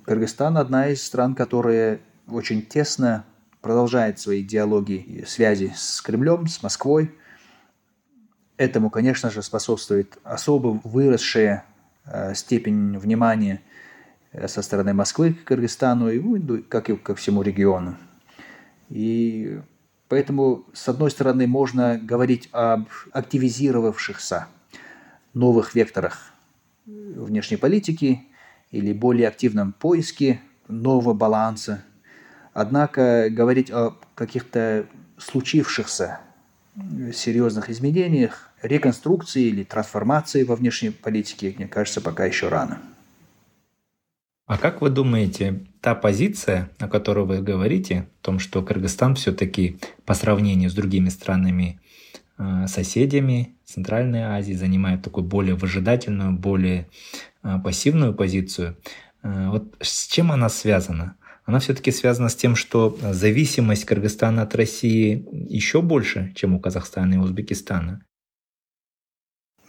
Кыргызстан 0.05 0.57
одна 0.57 0.87
из 0.87 1.03
стран, 1.03 1.35
которая 1.35 1.99
очень 2.27 2.61
тесно 2.61 3.25
продолжает 3.61 4.19
свои 4.19 4.41
диалоги 4.41 4.93
и 4.93 5.25
связи 5.25 5.73
с 5.75 6.01
Кремлем, 6.01 6.47
с 6.47 6.63
Москвой. 6.63 7.11
Этому, 8.57 8.89
конечно 8.89 9.29
же, 9.29 9.43
способствует 9.43 10.17
особо 10.23 10.79
выросшая 10.83 11.65
э, 12.05 12.33
степень 12.35 12.97
внимания 12.97 13.61
э, 14.31 14.47
со 14.47 14.61
стороны 14.61 14.93
Москвы 14.93 15.33
к 15.33 15.43
Кыргызстану, 15.43 16.09
и, 16.09 16.19
ну, 16.19 16.63
как 16.67 16.89
и 16.89 16.95
ко 16.95 17.15
всему 17.15 17.41
региону. 17.41 17.97
И 18.89 19.59
поэтому, 20.11 20.65
с 20.73 20.89
одной 20.89 21.09
стороны, 21.09 21.47
можно 21.47 21.97
говорить 21.97 22.49
об 22.51 22.89
активизировавшихся 23.13 24.47
новых 25.33 25.73
векторах 25.73 26.33
внешней 26.85 27.55
политики 27.55 28.21
или 28.71 28.91
более 28.91 29.29
активном 29.29 29.71
поиске 29.71 30.41
нового 30.67 31.13
баланса 31.13 31.85
Однако 32.53 33.29
говорить 33.29 33.71
о 33.71 33.95
каких-то 34.13 34.85
случившихся 35.17 36.19
серьезных 37.13 37.69
изменениях, 37.69 38.49
реконструкции 38.61 39.43
или 39.43 39.63
трансформации 39.63 40.43
во 40.43 40.57
внешней 40.57 40.89
политике, 40.89 41.55
мне 41.57 41.69
кажется, 41.69 42.01
пока 42.01 42.25
еще 42.25 42.49
рано. 42.49 42.81
А 44.51 44.57
как 44.57 44.81
вы 44.81 44.89
думаете, 44.89 45.63
та 45.79 45.95
позиция, 45.95 46.69
о 46.77 46.89
которой 46.89 47.25
вы 47.25 47.41
говорите, 47.41 47.99
о 48.19 48.23
том, 48.25 48.37
что 48.37 48.61
Кыргызстан 48.61 49.15
все-таки 49.15 49.77
по 50.03 50.13
сравнению 50.13 50.69
с 50.69 50.73
другими 50.73 51.07
странами 51.07 51.79
э, 52.37 52.67
соседями 52.67 53.55
Центральной 53.63 54.23
Азии 54.23 54.51
занимает 54.51 55.03
такую 55.03 55.23
более 55.23 55.55
выжидательную, 55.55 56.33
более 56.33 56.89
э, 57.43 57.59
пассивную 57.63 58.13
позицию. 58.13 58.75
Э, 59.23 59.47
вот 59.51 59.73
с 59.79 60.07
чем 60.07 60.33
она 60.33 60.49
связана? 60.49 61.15
она 61.45 61.59
все-таки 61.59 61.91
связана 61.91 62.27
с 62.27 62.35
тем, 62.35 62.57
что 62.57 62.97
зависимость 63.01 63.85
Кыргызстана 63.85 64.41
от 64.41 64.53
России 64.53 65.25
еще 65.47 65.81
больше, 65.81 66.33
чем 66.35 66.55
у 66.55 66.59
Казахстана 66.59 67.13
и 67.13 67.17
Узбекистана. 67.17 68.03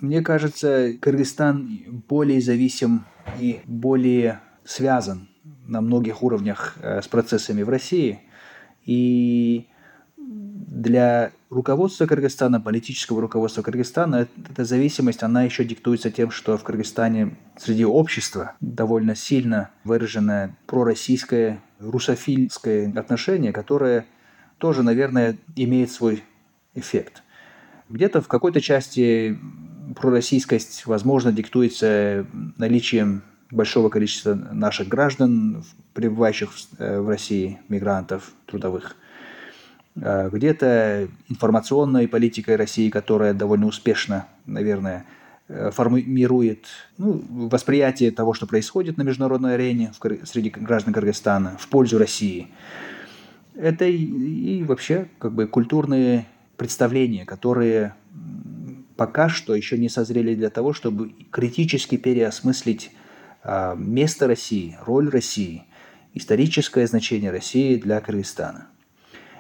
Мне 0.01 0.23
кажется, 0.23 0.95
Кыргызстан 1.01 2.03
более 2.09 2.41
зависим 2.41 3.05
и 3.39 3.61
более 3.67 4.41
связан 4.65 5.29
на 5.67 5.81
многих 5.81 6.23
уровнях 6.23 6.77
э, 6.81 7.03
с 7.03 7.09
процессами 7.09 7.63
в 7.63 7.69
России. 7.69 8.21
И 8.85 9.69
для 10.17 11.33
руководства 11.51 12.07
Кыргызстана, 12.07 12.61
политического 12.61 13.21
руководства 13.21 13.63
Кыргызстана, 13.63 14.29
эта 14.51 14.65
зависимость, 14.65 15.23
она 15.23 15.43
еще 15.43 15.65
диктуется 15.65 16.11
тем, 16.11 16.31
что 16.31 16.57
в 16.57 16.63
Кыргызстане 16.63 17.37
среди 17.59 17.85
общества 17.85 18.53
довольно 18.61 19.15
сильно 19.15 19.71
выраженное 19.85 20.57
пророссийское, 20.67 21.61
русофильское 21.79 22.93
отношение, 22.97 23.53
которое 23.53 24.07
тоже, 24.59 24.83
наверное, 24.83 25.37
имеет 25.57 25.91
свой 25.91 26.23
эффект. 26.75 27.23
Где-то 27.89 28.23
в 28.23 28.29
какой-то 28.29 28.61
части 28.61 29.39
пророссийскость, 29.97 30.87
возможно, 30.87 31.33
диктуется 31.33 32.27
наличием 32.57 33.23
большого 33.53 33.89
количества 33.89 34.35
наших 34.35 34.89
граждан, 34.89 35.65
пребывающих 35.95 36.53
в 36.53 36.67
э, 36.79 37.07
России, 37.07 37.61
мигрантов 37.69 38.33
трудовых– 38.47 38.97
Э, 39.95 40.31
где-то 40.33 41.09
информационной 41.29 42.09
политикой 42.09 42.57
России, 42.57 42.89
которая 42.89 43.35
довольно 43.35 43.67
успешно, 43.67 44.27
наверное, 44.47 45.05
э, 45.49 45.71
формирует 45.71 46.67
ну, 46.97 47.23
восприятие 47.29 48.11
того, 48.11 48.33
что 48.33 48.47
происходит 48.47 48.97
на 48.97 49.03
международной 49.03 49.55
арене 49.55 49.93
среди 50.25 50.49
граждан 50.49 50.95
Кыргызстана 50.95 51.59
в 51.59 51.69
пользу 51.69 51.99
России. 51.99 52.49
Это 53.55 53.85
и, 53.85 53.97
и 53.97 54.65
вообще 54.65 55.09
как 55.19 55.33
бы 55.33 55.47
культурные 55.47 56.27
представления, 56.57 57.27
которые 57.27 57.95
пока 58.97 59.29
что 59.29 59.55
еще 59.55 59.77
не 59.77 59.91
созрели 59.91 60.35
для 60.35 60.49
того, 60.49 60.73
чтобы 60.73 61.13
критически 61.31 61.97
переосмыслить 61.97 62.93
место 63.45 64.27
России, 64.27 64.77
роль 64.85 65.09
России, 65.09 65.65
историческое 66.15 66.87
значение 66.87 67.31
России 67.31 67.77
для 67.77 68.01
Кыргызстана. 68.01 68.69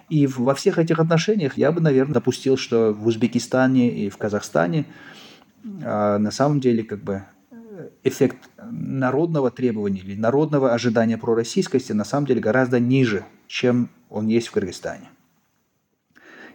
И 0.08 0.26
во 0.26 0.54
всех 0.54 0.78
этих 0.78 0.98
отношениях 0.98 1.56
я 1.56 1.72
бы, 1.72 1.80
наверное, 1.80 2.14
допустил, 2.14 2.56
что 2.56 2.92
в 2.92 3.06
Узбекистане 3.06 3.90
и 3.90 4.10
в 4.10 4.16
Казахстане 4.18 4.84
а, 5.82 6.18
на 6.18 6.30
самом 6.30 6.60
деле 6.60 6.82
как 6.82 7.02
бы 7.02 7.24
эффект 8.02 8.36
народного 8.60 9.50
требования 9.50 10.00
или 10.00 10.14
народного 10.14 10.74
ожидания 10.74 11.16
пророссийскости 11.16 11.92
на 11.92 12.04
самом 12.04 12.26
деле 12.26 12.40
гораздо 12.40 12.78
ниже, 12.78 13.24
чем 13.46 13.88
он 14.10 14.26
есть 14.26 14.48
в 14.48 14.52
Кыргызстане. 14.52 15.08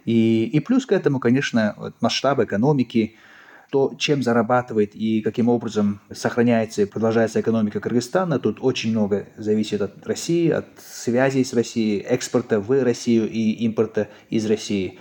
И, 0.04 0.44
и 0.44 0.60
плюс 0.60 0.86
к 0.86 0.92
этому, 0.92 1.18
конечно, 1.18 1.92
масштаб 2.00 2.40
экономики– 2.40 3.16
то, 3.70 3.94
чем 3.98 4.22
зарабатывает 4.22 4.94
и 4.94 5.20
каким 5.20 5.48
образом 5.48 6.00
сохраняется 6.10 6.82
и 6.82 6.84
продолжается 6.86 7.40
экономика 7.40 7.80
Кыргызстана, 7.80 8.38
тут 8.38 8.58
очень 8.60 8.90
много 8.90 9.26
зависит 9.36 9.82
от 9.82 10.06
России, 10.06 10.48
от 10.50 10.66
связей 10.78 11.44
с 11.44 11.52
Россией, 11.52 12.00
экспорта 12.00 12.60
в 12.60 12.82
Россию 12.82 13.28
и 13.28 13.52
импорта 13.64 14.08
из 14.30 14.46
России 14.46 14.98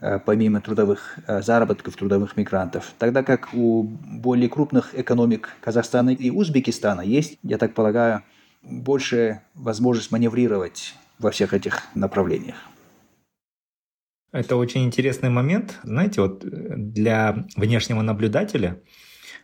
э, 0.00 0.18
помимо 0.24 0.60
трудовых 0.60 1.18
э, 1.26 1.42
заработков 1.42 1.96
трудовых 1.96 2.36
мигрантов. 2.36 2.94
Тогда 2.98 3.22
как 3.22 3.52
у 3.52 3.82
более 3.82 4.48
крупных 4.48 4.98
экономик 4.98 5.50
Казахстана 5.60 6.10
и 6.10 6.30
Узбекистана 6.30 7.02
есть, 7.02 7.38
я 7.42 7.58
так 7.58 7.74
полагаю, 7.74 8.22
больше 8.62 9.42
возможность 9.54 10.10
маневрировать 10.10 10.94
во 11.18 11.30
всех 11.30 11.52
этих 11.52 11.82
направлениях. 11.94 12.56
Это 14.36 14.56
очень 14.56 14.84
интересный 14.84 15.30
момент. 15.30 15.78
Знаете, 15.82 16.20
вот 16.20 16.44
э, 16.44 16.48
для 16.76 17.46
внешнего 17.56 18.02
наблюдателя 18.02 18.82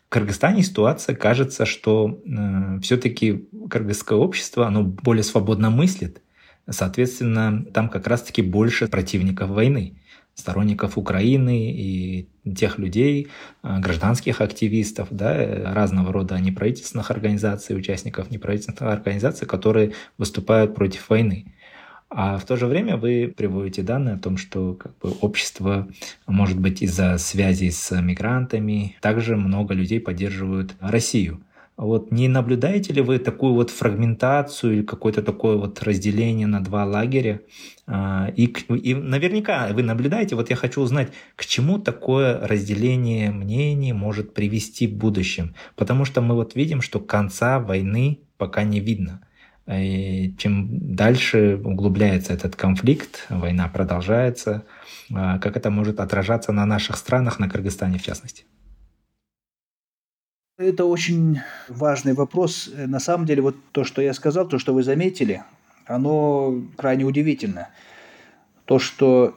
в 0.07 0.11
Кыргызстане 0.11 0.63
ситуация 0.63 1.17
кажется, 1.17 1.65
что 1.65 2.21
э, 2.27 2.81
все-таки 2.83 3.49
кыргызское 3.71 4.19
общество, 4.19 4.67
оно 4.67 4.83
более 4.83 5.23
свободно 5.23 5.71
мыслит. 5.71 6.21
Соответственно, 6.69 7.65
там 7.73 7.89
как 7.89 8.07
раз-таки 8.07 8.43
больше 8.43 8.87
противников 8.87 9.49
войны, 9.49 9.99
сторонников 10.35 10.99
Украины 10.99 11.73
и 11.73 12.29
тех 12.55 12.79
людей, 12.79 13.29
э, 13.63 13.79
гражданских 13.79 14.43
активистов, 14.43 15.09
да, 15.11 15.35
э, 15.35 15.73
разного 15.73 16.13
рода 16.13 16.39
неправительственных 16.39 17.11
организаций, 17.11 17.75
участников 17.75 18.31
неправительственных 18.31 18.83
организаций, 18.83 19.47
которые 19.47 19.93
выступают 20.19 20.75
против 20.75 21.09
войны. 21.09 21.55
А 22.14 22.37
в 22.37 22.44
то 22.44 22.57
же 22.57 22.66
время 22.66 22.96
вы 22.96 23.33
приводите 23.35 23.83
данные 23.83 24.16
о 24.16 24.18
том, 24.18 24.37
что 24.37 24.75
как 24.75 24.92
бы, 24.98 25.12
общество, 25.20 25.88
может 26.27 26.61
быть, 26.61 26.83
из-за 26.83 27.16
связи 27.16 27.70
с 27.70 27.98
мигрантами, 28.01 28.96
также 29.01 29.37
много 29.37 29.72
людей 29.72 29.98
поддерживают 29.98 30.75
Россию. 30.81 31.42
Вот 31.79 32.12
не 32.12 32.29
наблюдаете 32.29 32.92
ли 32.92 33.01
вы 33.01 33.18
такую 33.18 33.55
вот 33.55 33.70
фрагментацию 33.70 34.75
или 34.75 34.83
какое-то 34.83 35.22
такое 35.22 35.57
вот 35.57 35.83
разделение 35.83 36.46
на 36.46 36.62
два 36.62 36.85
лагеря? 36.85 37.40
А, 37.87 38.31
и, 38.37 38.44
и 38.44 38.94
наверняка 38.94 39.68
вы 39.72 39.83
наблюдаете, 39.83 40.37
вот 40.37 40.51
я 40.51 40.57
хочу 40.57 40.83
узнать, 40.83 41.12
к 41.35 41.46
чему 41.46 41.79
такое 41.79 42.46
разделение 42.46 43.31
мнений 43.31 43.94
может 43.94 44.35
привести 44.35 44.87
в 44.87 44.94
будущем. 44.94 45.55
Потому 45.75 46.05
что 46.05 46.20
мы 46.20 46.35
вот 46.35 46.55
видим, 46.55 46.83
что 46.83 47.01
конца 47.01 47.59
войны 47.59 48.20
пока 48.37 48.64
не 48.64 48.81
видно. 48.81 49.22
И 49.66 50.35
чем 50.38 50.94
дальше 50.94 51.61
углубляется 51.62 52.33
этот 52.33 52.57
конфликт, 52.57 53.27
война 53.29 53.68
продолжается, 53.68 54.64
а, 55.14 55.38
как 55.38 55.57
это 55.57 55.70
может 55.70 56.01
отражаться 56.01 56.53
на 56.53 56.66
наших 56.66 56.96
странах, 56.96 57.38
на 57.38 57.48
Кыргызстане 57.48 57.98
в 57.98 58.03
частности? 58.03 58.44
Это 60.59 60.85
очень 60.85 61.40
важный 61.68 62.12
вопрос. 62.12 62.70
На 62.77 63.01
самом 63.01 63.25
деле, 63.25 63.42
вот 63.42 63.57
то, 63.72 63.85
что 63.85 64.03
я 64.03 64.12
сказал, 64.12 64.48
то, 64.48 64.59
что 64.59 64.75
вы 64.75 64.83
заметили, 64.83 65.42
оно 65.87 66.61
крайне 66.77 67.05
удивительно. 67.05 67.68
То, 68.64 68.79
что 68.79 69.37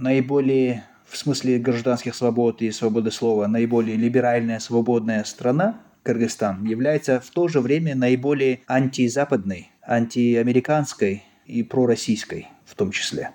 наиболее, 0.00 0.84
в 1.06 1.16
смысле 1.16 1.58
гражданских 1.58 2.14
свобод 2.14 2.62
и 2.62 2.70
свободы 2.70 3.10
слова, 3.10 3.46
наиболее 3.48 3.96
либеральная, 3.96 4.60
свободная 4.60 5.24
страна 5.24 5.80
Кыргызстан 6.06 6.64
является 6.64 7.20
в 7.20 7.28
то 7.30 7.48
же 7.48 7.60
время 7.60 7.96
наиболее 7.96 8.60
антизападной, 8.68 9.70
антиамериканской 9.82 11.24
и 11.46 11.64
пророссийской 11.64 12.46
в 12.64 12.76
том 12.76 12.92
числе. 12.92 13.30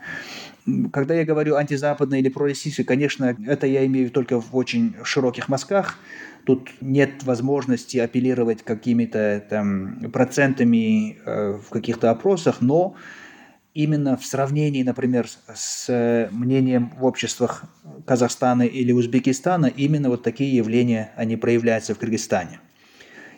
Когда 0.94 1.16
я 1.16 1.26
говорю 1.26 1.56
антизападный 1.56 2.20
или 2.20 2.30
пророссийский, 2.30 2.86
конечно, 2.86 3.36
это 3.46 3.68
я 3.68 3.86
имею 3.88 4.10
только 4.10 4.40
в 4.40 4.56
очень 4.56 4.96
широких 5.04 5.50
мазках. 5.50 5.98
Тут 6.46 6.70
нет 6.80 7.24
возможности 7.24 7.98
апеллировать 7.98 8.64
какими-то 8.64 9.44
там 9.50 10.12
процентами 10.12 11.18
э, 11.26 11.60
в 11.62 11.70
каких-то 11.70 12.10
опросах, 12.10 12.62
но 12.62 12.96
именно 13.74 14.18
в 14.18 14.26
сравнении, 14.26 14.84
например, 14.84 15.28
с 15.54 16.30
мнением 16.32 16.94
в 16.98 17.06
обществах 17.06 17.64
Казахстана 18.06 18.64
или 18.64 18.92
Узбекистана, 18.92 19.68
именно 19.68 20.10
вот 20.10 20.24
такие 20.24 20.56
явления, 20.56 21.12
они 21.16 21.38
проявляются 21.38 21.96
в 21.96 22.00
Кыргызстане. 22.00 22.60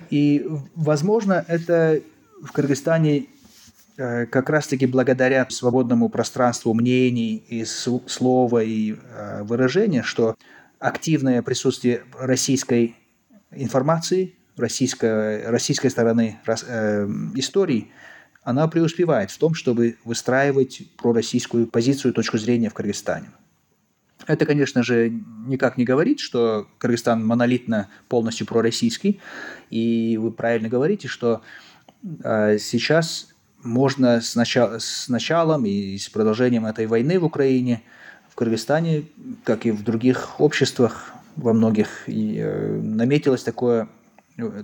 И, 0.09 0.45
возможно, 0.75 1.45
это 1.47 2.01
в 2.41 2.51
Кыргызстане 2.51 3.27
э, 3.97 4.25
как 4.25 4.49
раз-таки 4.49 4.85
благодаря 4.85 5.47
свободному 5.49 6.09
пространству 6.09 6.73
мнений 6.73 7.43
и 7.47 7.63
слова 7.63 8.63
и 8.63 8.93
э, 8.93 9.43
выражения, 9.43 10.03
что 10.03 10.35
активное 10.79 11.41
присутствие 11.41 12.03
российской 12.19 12.95
информации, 13.51 14.35
российской, 14.57 15.47
российской 15.47 15.89
стороны 15.89 16.39
э, 16.45 17.07
истории– 17.35 17.91
она 18.43 18.67
преуспевает 18.67 19.31
в 19.31 19.37
том, 19.37 19.53
чтобы 19.53 19.97
выстраивать 20.03 20.83
пророссийскую 20.97 21.67
позицию, 21.67 22.13
точку 22.13 22.37
зрения 22.37 22.69
в 22.69 22.73
Кыргызстане. 22.73 23.31
Это, 24.25 24.45
конечно 24.45 24.83
же, 24.83 25.11
никак 25.45 25.77
не 25.77 25.83
говорит, 25.83 26.19
что 26.19 26.67
Кыргызстан 26.77 27.25
монолитно 27.25 27.89
полностью 28.07 28.47
пророссийский. 28.47 29.19
И 29.69 30.17
вы 30.17 30.31
правильно 30.31 30.69
говорите, 30.69 31.07
что 31.07 31.41
э, 32.23 32.57
сейчас 32.59 33.29
можно 33.63 34.21
с, 34.21 34.35
начал, 34.35 34.79
с 34.79 35.09
началом 35.09 35.65
и 35.65 35.97
с 35.97 36.09
продолжением 36.09 36.65
этой 36.65 36.85
войны 36.85 37.19
в 37.19 37.25
Украине, 37.25 37.83
в 38.29 38.35
Кыргызстане, 38.35 39.05
как 39.43 39.65
и 39.65 39.71
в 39.71 39.83
других 39.83 40.39
обществах, 40.39 41.13
во 41.35 41.53
многих, 41.53 42.07
и, 42.07 42.37
э, 42.39 42.79
наметилось 42.81 43.43
такое, 43.43 43.89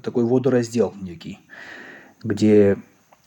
такой 0.04 0.24
водораздел 0.24 0.94
некий, 1.02 1.40
где 2.24 2.78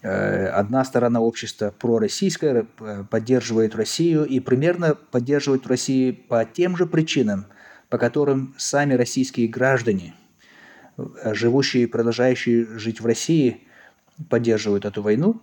одна 0.09 0.85
сторона 0.85 1.21
общества 1.21 1.73
пророссийская, 1.79 2.67
э, 2.81 3.05
поддерживает 3.09 3.77
Россию 3.77 4.25
и 4.25 4.41
примерно 4.41 4.97
поддерживает 4.97 5.67
Россию 5.67 6.17
по 6.29 6.45
тем 6.45 6.77
же 6.77 6.87
причинам, 6.87 7.47
по 7.89 7.99
которым 7.99 8.55
сами 8.59 8.95
российские 8.95 9.47
граждане, 9.47 10.15
э, 10.99 11.35
живущие 11.35 11.85
и 11.85 11.87
продолжающие 11.87 12.67
жить 12.79 13.01
в 13.01 13.07
России, 13.07 13.63
поддерживают 14.29 14.85
эту 14.85 15.03
войну. 15.03 15.41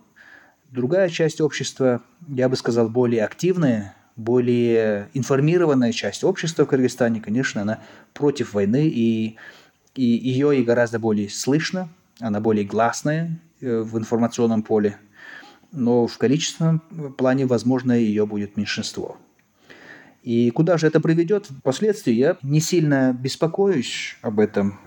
Другая 0.70 1.08
часть 1.08 1.40
общества, 1.40 2.02
я 2.28 2.48
бы 2.48 2.56
сказал, 2.56 2.90
более 2.90 3.24
активная, 3.24 3.94
более 4.16 5.08
информированная 5.14 5.92
часть 5.92 6.22
общества 6.22 6.64
в 6.64 6.68
Кыргызстане, 6.68 7.22
конечно, 7.22 7.62
она 7.62 7.80
против 8.12 8.52
войны, 8.52 8.88
и, 8.88 9.36
и 9.94 10.04
ее 10.04 10.60
и 10.60 10.62
гораздо 10.62 10.98
более 10.98 11.30
слышно, 11.30 11.88
она 12.20 12.40
более 12.40 12.66
гласная, 12.66 13.38
Э, 13.40 13.49
в 13.60 13.98
информационном 13.98 14.62
поле, 14.62 14.98
но 15.72 16.06
в 16.06 16.18
количественном 16.18 16.80
плане, 17.16 17.46
возможно, 17.46 17.92
ее 17.92 18.26
будет 18.26 18.56
меньшинство. 18.56 19.18
И 20.22 20.50
куда 20.50 20.76
же 20.76 20.86
это 20.86 21.00
приведет 21.00 21.46
впоследствии, 21.46 22.12
я 22.12 22.36
не 22.42 22.60
сильно 22.60 23.12
беспокоюсь 23.12 24.16
об 24.20 24.38
этом. 24.38 24.78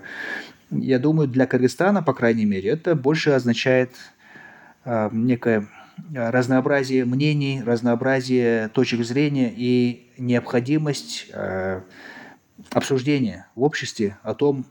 Я 0.70 0.98
думаю, 0.98 1.28
для 1.28 1.46
Кыргызстана, 1.46 2.02
по 2.02 2.14
крайней 2.14 2.44
мере, 2.44 2.70
это 2.70 2.94
больше 2.94 3.30
означает 3.30 3.90
э, 4.84 5.08
некое 5.12 5.68
разнообразие 6.12 7.04
мнений, 7.04 7.62
разнообразие 7.64 8.68
точек 8.68 9.04
зрения 9.04 9.52
и 9.54 10.10
необходимость 10.18 11.26
э, 11.32 11.82
обсуждения 12.70 13.46
в 13.54 13.62
обществе 13.62 14.18
о 14.22 14.34
том, 14.34 14.66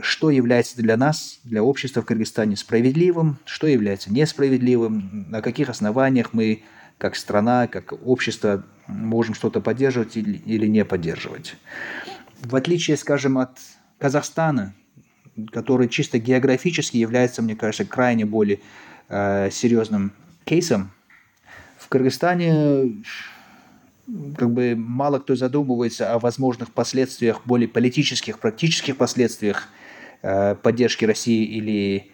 что 0.00 0.30
является 0.30 0.76
для 0.76 0.96
нас, 0.96 1.40
для 1.44 1.62
общества 1.62 2.02
в 2.02 2.06
Кыргызстане 2.06 2.56
справедливым, 2.56 3.38
что 3.44 3.66
является 3.66 4.12
несправедливым, 4.12 5.26
на 5.28 5.42
каких 5.42 5.68
основаниях 5.68 6.32
мы 6.32 6.62
как 6.98 7.16
страна, 7.16 7.66
как 7.66 7.92
общество 8.06 8.64
можем 8.86 9.34
что-то 9.34 9.60
поддерживать 9.60 10.16
или, 10.16 10.38
или 10.38 10.66
не 10.66 10.84
поддерживать. 10.84 11.56
В 12.42 12.56
отличие, 12.56 12.96
скажем, 12.96 13.38
от 13.38 13.58
Казахстана, 13.98 14.74
который 15.52 15.88
чисто 15.88 16.18
географически 16.18 16.96
является, 16.96 17.42
мне 17.42 17.56
кажется, 17.56 17.84
крайне 17.84 18.24
более 18.24 18.60
э, 19.08 19.50
серьезным 19.50 20.12
кейсом, 20.44 20.90
в 21.78 21.88
Кыргызстане 21.88 23.02
как 24.36 24.52
бы 24.52 24.74
мало 24.76 25.18
кто 25.18 25.34
задумывается 25.34 26.12
о 26.12 26.18
возможных 26.18 26.72
последствиях, 26.72 27.42
более 27.44 27.68
политических, 27.68 28.38
практических 28.38 28.96
последствиях 28.96 29.68
поддержки 30.54 31.04
России 31.04 31.44
или, 31.44 32.10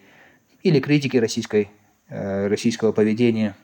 или 0.61 0.79
критики 0.79 1.17
российской, 1.17 1.69
э, 2.09 2.47
российского 2.47 2.91
поведения 2.91 3.55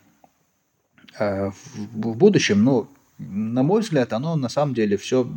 э, 1.20 1.50
в, 1.50 2.16
будущем, 2.18 2.64
ну, 2.64 2.88
на 3.18 3.64
мой 3.64 3.82
взгляд, 3.82 4.14
оно 4.14 4.36
на 4.36 4.50
самом 4.50 4.74
деле 4.74 4.98
все 4.98 5.30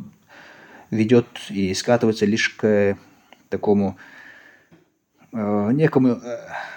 ведет 0.91 1.27
и 1.51 1.75
скатывается 1.75 2.27
лишь 2.27 2.51
к 2.51 2.97
такому 3.49 3.97
некому 5.33 6.21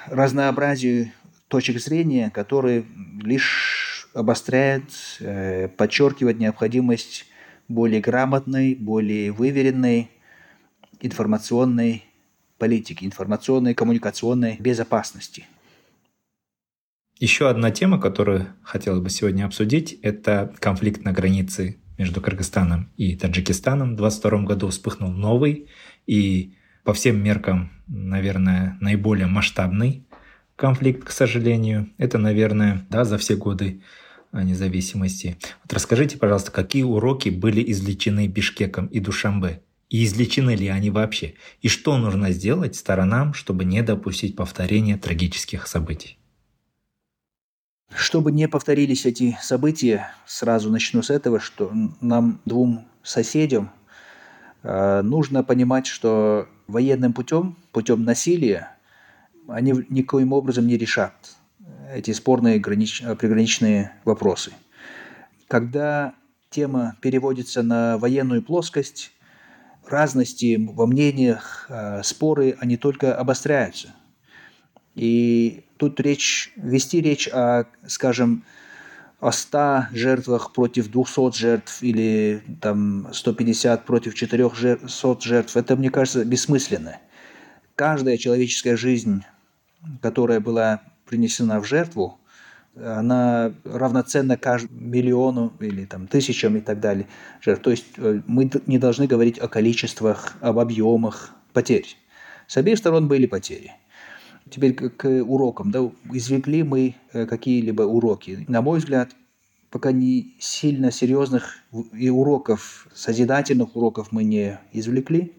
разнообразию 0.08 1.12
точек 1.50 1.80
зрения, 1.80 2.30
которые 2.30 2.86
лишь 3.22 4.10
обостряет, 4.14 4.86
подчеркивает 5.76 6.40
необходимость 6.40 7.26
более 7.68 8.00
грамотной, 8.00 8.76
более 8.76 9.34
выверенной 9.34 10.10
информационной 11.02 12.05
политики, 12.58 13.06
информационной 13.06 13.72
и 13.72 13.76
коммуникационной 13.76 14.58
безопасности. 14.60 15.46
Еще 17.20 17.50
одна 17.50 17.72
тема, 17.72 18.00
которую 18.00 18.48
хотелось 18.62 19.00
бы 19.00 19.10
сегодня 19.10 19.46
обсудить, 19.46 19.94
это 20.02 20.54
конфликт 20.60 21.04
на 21.04 21.14
границе 21.14 21.78
между 21.98 22.20
Кыргызстаном 22.20 22.92
и 22.98 23.16
Таджикистаном. 23.16 23.94
В 23.94 23.98
2022 23.98 24.44
году 24.44 24.68
вспыхнул 24.68 25.12
новый 25.12 25.70
и 26.08 26.56
по 26.84 26.94
всем 26.94 27.24
меркам, 27.24 27.72
наверное, 27.88 28.78
наиболее 28.82 29.28
масштабный 29.28 30.06
конфликт, 30.58 31.06
к 31.06 31.12
сожалению. 31.12 31.90
Это, 31.98 32.18
наверное, 32.18 32.86
да, 32.90 33.06
за 33.06 33.18
все 33.18 33.36
годы 33.36 33.82
независимости. 34.34 35.38
Вот 35.64 35.72
расскажите, 35.74 36.18
пожалуйста, 36.18 36.52
какие 36.52 36.84
уроки 36.84 37.30
были 37.30 37.64
извлечены 37.72 38.28
Бишкеком 38.28 38.88
и 38.88 39.00
Душамбе 39.00 39.62
и 39.96 40.04
излечены 40.04 40.56
ли 40.56 40.68
они 40.68 40.90
вообще? 40.90 41.36
И 41.62 41.70
что 41.70 41.98
нужно 41.98 42.32
сделать 42.32 42.76
сторонам, 42.76 43.34
чтобы 43.34 43.64
не 43.64 43.82
допустить 43.82 44.36
повторения 44.36 44.98
трагических 44.98 45.68
событий? 45.68 46.18
Чтобы 47.96 48.34
не 48.34 48.50
повторились 48.50 49.06
эти 49.06 49.38
события, 49.42 50.12
сразу 50.26 50.70
начну 50.70 51.02
с 51.02 51.10
этого, 51.10 51.40
что 51.40 51.72
нам, 52.02 52.42
двум 52.44 52.86
соседям, 53.04 53.72
э, 54.64 55.02
нужно 55.02 55.46
понимать, 55.46 55.88
что 55.88 56.50
военным 56.68 57.14
путем, 57.14 57.56
путем 57.72 58.04
насилия, 58.04 58.76
они 59.48 59.74
никоим 59.88 60.34
образом 60.34 60.68
не 60.68 60.78
решат 60.78 61.38
эти 61.94 62.12
спорные 62.12 62.60
гранич... 62.60 63.02
приграничные 63.18 63.94
вопросы. 64.04 64.52
Когда 65.48 66.16
тема 66.50 66.98
переводится 67.00 67.64
на 67.64 67.98
военную 67.98 68.42
плоскость, 68.44 69.14
разности 69.92 70.58
во 70.60 70.88
мнениях, 70.88 71.68
э, 71.70 72.02
споры, 72.04 72.58
они 72.60 72.78
только 72.78 73.16
обостряются. 73.16 73.94
И 74.96 75.66
тут 75.78 76.00
речь, 76.00 76.54
вести 76.56 77.02
речь 77.02 77.28
о, 77.28 77.66
скажем, 77.88 78.44
о 79.20 79.32
100 79.32 79.88
жертвах 79.92 80.54
против 80.54 80.90
200 80.90 81.38
жертв 81.38 81.84
или 81.84 82.44
там 82.62 83.14
150 83.14 83.86
против 83.86 84.16
400 84.16 85.22
жертв, 85.22 85.58
это, 85.58 85.76
мне 85.76 85.90
кажется, 85.90 86.24
бессмысленно. 86.24 86.98
Каждая 87.76 88.18
человеческая 88.18 88.78
жизнь, 88.78 89.24
которая 90.02 90.40
была 90.40 90.82
принесена 91.06 91.60
в 91.60 91.66
жертву, 91.66 92.20
она 92.76 93.54
равноценна 93.64 94.38
каждому 94.38 94.80
миллиону 94.80 95.54
или 95.60 95.86
там, 95.86 96.08
тысячам 96.08 96.58
и 96.58 96.62
так 96.62 96.80
далее 96.80 97.08
жертв. 97.42 97.64
То 97.64 97.72
есть 97.72 97.86
э, 97.98 98.22
мы 98.28 98.50
не 98.66 98.78
должны 98.78 99.08
говорить 99.08 99.40
о 99.40 99.48
количествах, 99.48 100.34
об 100.42 100.60
объемах 100.60 101.32
потерь. 101.54 101.98
С 102.48 102.58
обеих 102.58 102.78
сторон 102.78 103.08
были 103.08 103.26
потери. 103.26 103.72
Теперь 104.50 104.74
к, 104.74 105.06
урокам. 105.24 105.72
Да, 105.72 105.90
извлекли 106.12 106.64
мы 106.64 106.96
э, 107.14 107.26
какие-либо 107.26 107.84
уроки. 107.84 108.46
На 108.48 108.62
мой 108.62 108.80
взгляд, 108.80 109.16
пока 109.72 109.92
не 109.92 110.36
сильно 110.40 110.92
серьезных 110.92 111.58
и 111.94 112.10
уроков, 112.10 112.88
созидательных 112.94 113.76
уроков 113.76 114.12
мы 114.12 114.24
не 114.24 114.60
извлекли. 114.72 115.34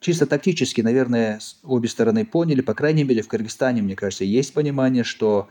Чисто 0.00 0.26
тактически, 0.26 0.80
наверное, 0.80 1.40
обе 1.62 1.88
стороны 1.88 2.24
поняли, 2.24 2.60
по 2.60 2.74
крайней 2.74 3.04
мере, 3.04 3.22
в 3.22 3.28
Кыргызстане, 3.28 3.82
мне 3.82 3.96
кажется, 3.96 4.24
есть 4.24 4.54
понимание, 4.54 5.04
что 5.04 5.48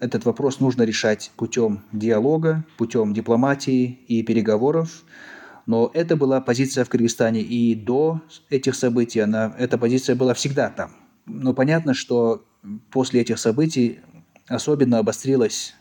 этот 0.00 0.24
вопрос 0.24 0.60
нужно 0.60 0.82
решать 0.82 1.30
путем 1.36 1.82
диалога, 1.92 2.64
путем 2.78 3.12
дипломатии 3.12 3.98
и 4.08 4.22
переговоров. 4.22 5.04
Но 5.66 5.90
это 5.94 6.16
была 6.16 6.40
позиция 6.40 6.84
в 6.84 6.88
Кыргызстане 6.88 7.42
и 7.42 7.74
до 7.74 8.22
этих 8.50 8.74
событий, 8.74 9.20
она, 9.20 9.54
эта 9.58 9.78
позиция 9.78 10.14
была 10.14 10.32
всегда 10.34 10.70
там. 10.70 10.92
Но 11.26 11.54
понятно, 11.54 11.92
что 11.92 12.44
после 12.90 13.20
этих 13.20 13.38
событий 13.38 13.98
особенно 14.48 14.98
обострилось 14.98 15.74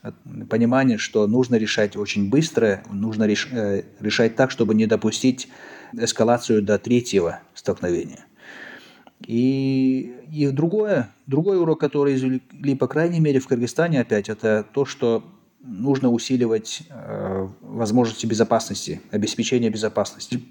понимание, 0.49 0.97
что 0.97 1.27
нужно 1.27 1.55
решать 1.55 1.95
очень 1.95 2.29
быстро, 2.29 2.83
нужно 2.91 3.25
э, 3.25 3.83
решать 3.99 4.35
так, 4.35 4.49
чтобы 4.49 4.73
не 4.73 4.87
допустить 4.87 5.47
эскалацию 5.97 6.61
до 6.61 6.77
третьего 6.77 7.41
столкновения. 7.53 8.25
И, 9.25 10.13
и 10.31 10.47
другое, 10.47 11.09
другой 11.25 11.59
урок, 11.59 11.79
который 11.79 12.15
извлекли, 12.15 12.75
по 12.75 12.87
крайней 12.87 13.19
мере, 13.19 13.39
в 13.39 13.47
Кыргызстане 13.47 14.01
опять, 14.01 14.29
это 14.29 14.65
то, 14.73 14.85
что 14.85 15.23
нужно 15.61 16.11
усиливать 16.11 16.83
э, 16.89 17.47
возможности 17.61 18.25
безопасности, 18.25 19.01
обеспечения 19.11 19.69
безопасности. 19.69 20.43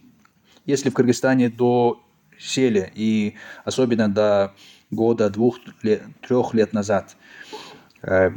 Если 0.66 0.90
в 0.90 0.94
Кыргызстане 0.94 1.50
до 1.50 2.02
сели, 2.38 2.90
и 2.94 3.34
особенно 3.64 4.08
до 4.08 4.54
года, 4.90 5.30
двух, 5.30 5.58
лет, 5.82 6.02
трех 6.26 6.54
лет 6.54 6.72
назад, 6.72 7.16
э, 8.02 8.30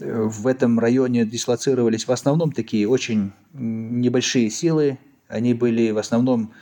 в 0.00 0.46
этом 0.46 0.78
районе 0.78 1.24
дислоцировались 1.24 2.06
в 2.06 2.12
основном 2.12 2.52
такие 2.52 2.88
очень 2.88 3.32
небольшие 3.52 4.50
силы, 4.50 4.98
они 5.32 5.54
были 5.54 5.90
в 5.90 5.98
основном 5.98 6.52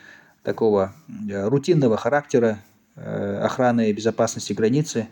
такого 0.43 0.95
э, 1.29 1.49
рутинного 1.49 1.97
характера 1.97 2.63
э, 2.95 3.41
охраны 3.43 3.91
и 3.91 3.93
безопасности 3.93 4.53
границы, 4.53 5.09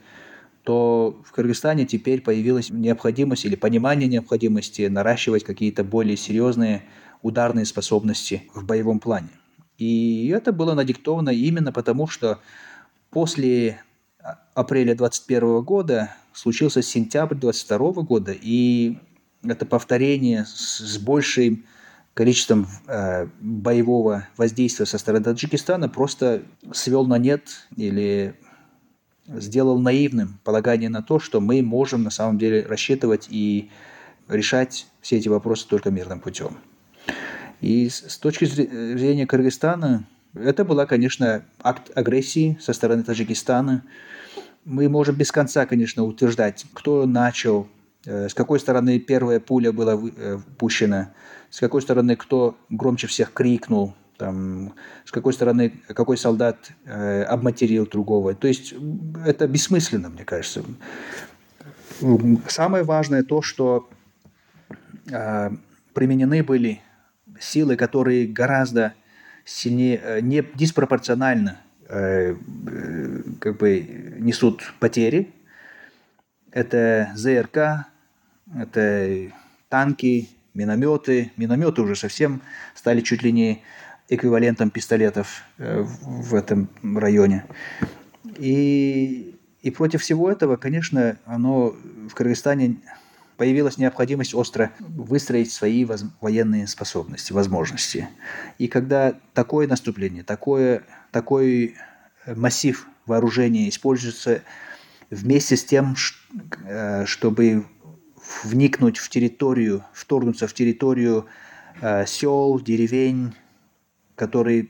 то 0.63 1.21
в 1.25 1.33
Кыргызстане 1.33 1.85
теперь 1.85 2.21
появилась 2.23 2.71
необходимость 2.71 3.45
или 3.45 3.57
понимание 3.57 4.09
необходимости 4.09 4.83
наращивать 4.83 5.45
какие-то 5.45 5.83
более 5.83 6.17
серьезные 6.17 6.85
ударные 7.23 7.67
способности 7.67 8.45
в 8.55 8.65
боевом 8.65 9.01
плане. 9.01 9.31
И 9.77 10.29
это 10.29 10.53
было 10.53 10.75
надиктовано 10.75 11.31
именно 11.31 11.73
потому, 11.73 12.07
что 12.07 12.39
после 13.11 13.81
апреля 14.55 14.95
2021 14.95 15.63
года 15.63 16.15
случился 16.33 16.83
сентябрь 16.83 17.35
2022 17.35 18.03
года, 18.03 18.33
и 18.33 18.99
это 19.43 19.67
повторение 19.67 20.45
с 20.47 20.99
большей 20.99 21.65
количеством 22.19 22.67
э, 22.89 23.29
боевого 23.41 24.27
воздействия 24.37 24.87
со 24.87 24.99
стороны 24.99 25.23
Таджикистана 25.23 25.89
просто 25.89 26.43
свел 26.73 27.07
на 27.07 27.17
нет 27.17 27.69
или 27.77 28.35
сделал 29.29 29.79
наивным 29.79 30.41
полагание 30.43 30.89
на 30.89 31.01
то, 31.01 31.21
что 31.21 31.41
мы 31.41 31.63
можем 31.63 32.03
на 32.03 32.11
самом 32.11 32.37
деле 32.37 32.67
рассчитывать 32.67 33.29
и 33.31 33.71
решать 34.27 34.89
все 35.01 35.19
эти 35.19 35.29
вопросы 35.29 35.69
только 35.69 35.93
мирным 35.93 36.19
путем. 36.19 36.59
И 37.61 37.89
с 37.89 38.19
точки 38.19 38.47
зрения 38.47 39.25
Кыргызстана, 39.25 40.05
это 40.35 40.65
была, 40.65 40.87
конечно, 40.87 41.45
акт 41.63 41.97
агрессии 41.97 42.59
со 42.61 42.73
стороны 42.73 43.05
Таджикистана. 43.05 43.85
Мы 44.65 44.89
можем 44.89 45.15
без 45.15 45.31
конца, 45.31 45.67
конечно, 45.67 46.03
утверждать, 46.03 46.67
кто 46.75 47.07
начал, 47.07 47.69
с 48.09 48.35
какой 48.35 48.59
стороны 48.61 48.99
первая 48.99 49.41
пуля 49.41 49.73
была 49.73 49.95
э, 49.95 50.39
пущена, 50.57 51.13
с 51.51 51.61
какой 51.61 51.83
стороны 51.83 52.17
кто 52.17 52.57
громче 52.71 53.07
всех 53.07 53.33
крикнул, 53.33 53.95
там, 54.17 54.75
с 55.05 55.11
какой 55.11 55.33
стороны 55.33 55.73
какой 55.89 56.17
солдат 56.17 56.71
э, 56.85 57.23
обматерил 57.23 57.87
другого. 57.87 58.35
То 58.35 58.49
есть 58.49 58.75
это 59.25 59.47
бессмысленно, 59.47 60.09
мне 60.09 60.25
кажется. 60.25 60.63
Самое 62.49 62.85
важное 62.85 63.23
то, 63.23 63.43
что 63.43 63.89
э, 65.11 65.51
применены 65.95 66.43
были 66.43 66.81
силы, 67.41 67.77
которые 67.77 68.27
гораздо 68.27 68.95
сильнее, 69.45 70.01
э, 70.03 70.21
не 70.21 70.45
диспропорционально 70.55 71.59
э, 71.89 72.35
э, 72.35 73.23
как 73.41 73.59
бы 73.59 73.81
несут 74.19 74.75
потери. 74.81 75.33
Это 76.51 77.13
ЗРК, 77.15 77.87
это 78.57 79.33
танки, 79.69 80.29
минометы. 80.55 81.33
Минометы 81.37 81.83
уже 81.83 81.97
совсем 81.97 82.43
стали 82.75 83.01
чуть 83.01 83.23
ли 83.23 83.33
не 83.33 83.63
эквивалентом 84.09 84.71
пистолетов 84.71 85.43
э, 85.59 85.83
в 85.83 86.35
этом 86.35 86.69
районе. 86.83 87.45
И, 88.39 89.39
и 89.63 89.71
против 89.71 90.03
всего 90.03 90.31
этого, 90.31 90.57
конечно, 90.57 91.19
оно 91.27 91.75
в 92.09 92.15
Кыргызстане 92.15 92.77
появилась 93.37 93.79
необходимость 93.79 94.35
остро 94.35 94.73
выстроить 94.81 95.53
свои 95.53 95.85
воз, 95.85 96.05
военные 96.21 96.67
способности, 96.67 97.33
возможности. 97.33 98.09
И 98.59 98.67
когда 98.67 99.15
такое 99.35 99.69
наступление, 99.69 100.25
такое, 100.25 100.83
такой 101.13 101.77
массив 102.27 102.87
вооружения 103.07 103.69
используется 103.69 104.43
вместе 105.11 105.57
с 105.57 105.65
тем, 105.65 105.97
э, 106.65 107.05
чтобы 107.07 107.65
вникнуть 108.45 108.99
в 108.99 109.09
территорию, 109.09 109.85
вторгнуться 109.93 110.47
в 110.47 110.53
территорию 110.53 111.27
э, 111.81 112.07
сел, 112.07 112.61
деревень, 112.61 113.35
которые 114.15 114.69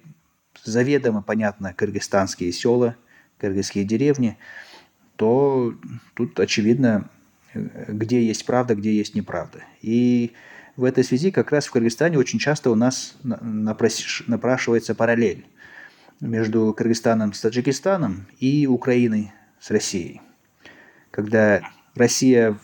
заведомо, 0.64 1.22
понятно, 1.22 1.72
кыргызстанские 1.74 2.52
села, 2.52 2.96
кыргызские 3.38 3.84
деревни, 3.84 4.36
то 5.16 5.74
тут 6.14 6.38
очевидно, 6.38 7.10
где 7.54 8.22
есть 8.22 8.44
правда, 8.44 8.74
где 8.74 8.92
есть 8.92 9.14
неправда. 9.14 9.64
И 9.80 10.32
в 10.76 10.84
этой 10.84 11.02
связи 11.02 11.30
как 11.30 11.50
раз 11.50 11.66
в 11.66 11.72
Кыргызстане 11.72 12.18
очень 12.18 12.38
часто 12.38 12.70
у 12.70 12.74
нас 12.74 13.16
напрашивается 13.22 14.94
параллель 14.94 15.44
между 16.20 16.72
Кыргызстаном 16.72 17.32
с 17.32 17.40
Таджикистаном 17.40 18.26
и 18.38 18.66
Украиной 18.66 19.32
с 19.60 19.70
Россией. 19.70 20.20
Когда 21.10 21.62
Россия 21.94 22.56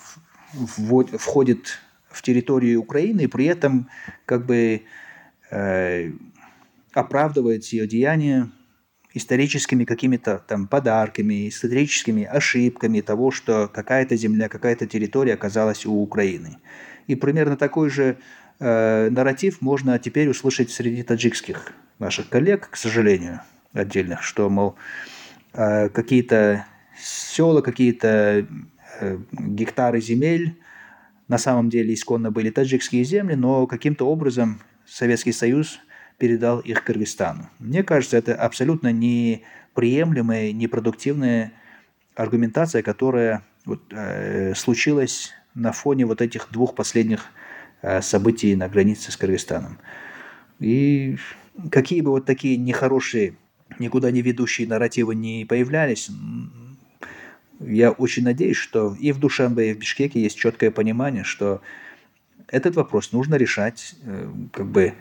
входит 1.18 1.78
в 2.10 2.22
территорию 2.22 2.80
Украины 2.80 3.22
и 3.22 3.26
при 3.26 3.46
этом 3.46 3.88
как 4.24 4.46
бы 4.46 4.82
э, 5.50 6.12
оправдывает 6.92 7.64
ее 7.66 7.86
деяния 7.86 8.50
историческими 9.14 9.84
какими-то 9.84 10.42
там 10.46 10.66
подарками, 10.66 11.48
историческими 11.48 12.24
ошибками 12.24 13.00
того, 13.00 13.30
что 13.30 13.68
какая-то 13.68 14.16
земля, 14.16 14.48
какая-то 14.48 14.86
территория 14.86 15.34
оказалась 15.34 15.86
у 15.86 15.94
Украины. 15.94 16.58
И 17.06 17.14
примерно 17.14 17.56
такой 17.56 17.90
же 17.90 18.18
э, 18.58 19.08
нарратив 19.10 19.60
можно 19.60 19.98
теперь 19.98 20.28
услышать 20.28 20.70
среди 20.70 21.02
таджикских 21.02 21.72
наших 21.98 22.28
коллег, 22.28 22.68
к 22.70 22.76
сожалению, 22.76 23.40
отдельных, 23.72 24.22
что, 24.22 24.50
мол, 24.50 24.74
э, 25.52 25.88
какие-то 25.90 26.66
села, 26.98 27.60
какие-то 27.60 28.46
гектары 29.33 30.00
земель 30.00 30.57
на 31.28 31.38
самом 31.38 31.70
деле 31.70 31.94
исконно 31.94 32.30
были 32.30 32.50
таджикские 32.50 33.04
земли, 33.04 33.35
но 33.35 33.66
каким-то 33.66 34.07
образом 34.07 34.61
Советский 34.87 35.33
Союз 35.33 35.80
передал 36.18 36.61
их 36.61 36.85
Кыргызстану. 36.85 37.48
Мне 37.59 37.83
кажется, 37.83 38.16
это 38.16 38.35
абсолютно 38.35 38.92
неприемлемая, 38.92 40.52
непродуктивная 40.52 41.52
аргументация, 42.14 42.83
которая 42.83 43.42
вот, 43.64 43.83
э, 43.90 44.54
случилась 44.54 45.33
на 45.54 45.72
фоне 45.72 46.07
вот 46.07 46.20
этих 46.20 46.48
двух 46.52 46.74
последних 46.74 47.26
э, 47.83 48.02
событий 48.02 48.54
на 48.54 48.68
границе 48.68 49.11
с 49.11 49.16
Кыргызстаном. 49.16 49.78
И 50.61 51.16
какие 51.70 52.00
бы 52.00 52.11
вот 52.11 52.26
такие 52.26 52.57
нехорошие, 52.57 53.37
никуда 53.78 54.11
не 54.11 54.22
ведущие 54.22 54.68
нарративы 54.68 55.14
не 55.14 55.44
появлялись, 55.44 56.11
я 57.60 57.90
очень 57.90 58.24
надеюсь, 58.24 58.56
что 58.56 58.94
и 58.98 59.12
в 59.12 59.18
Душанбе, 59.18 59.70
и 59.70 59.74
в 59.74 59.78
Бишкеке 59.78 60.20
есть 60.20 60.36
четкое 60.36 60.70
понимание, 60.70 61.24
что 61.24 61.60
этот 62.48 62.74
вопрос 62.76 63.12
нужно 63.12 63.36
решать 63.36 63.94
э, 64.02 64.30
как 64.52 64.66
бы 64.66 64.94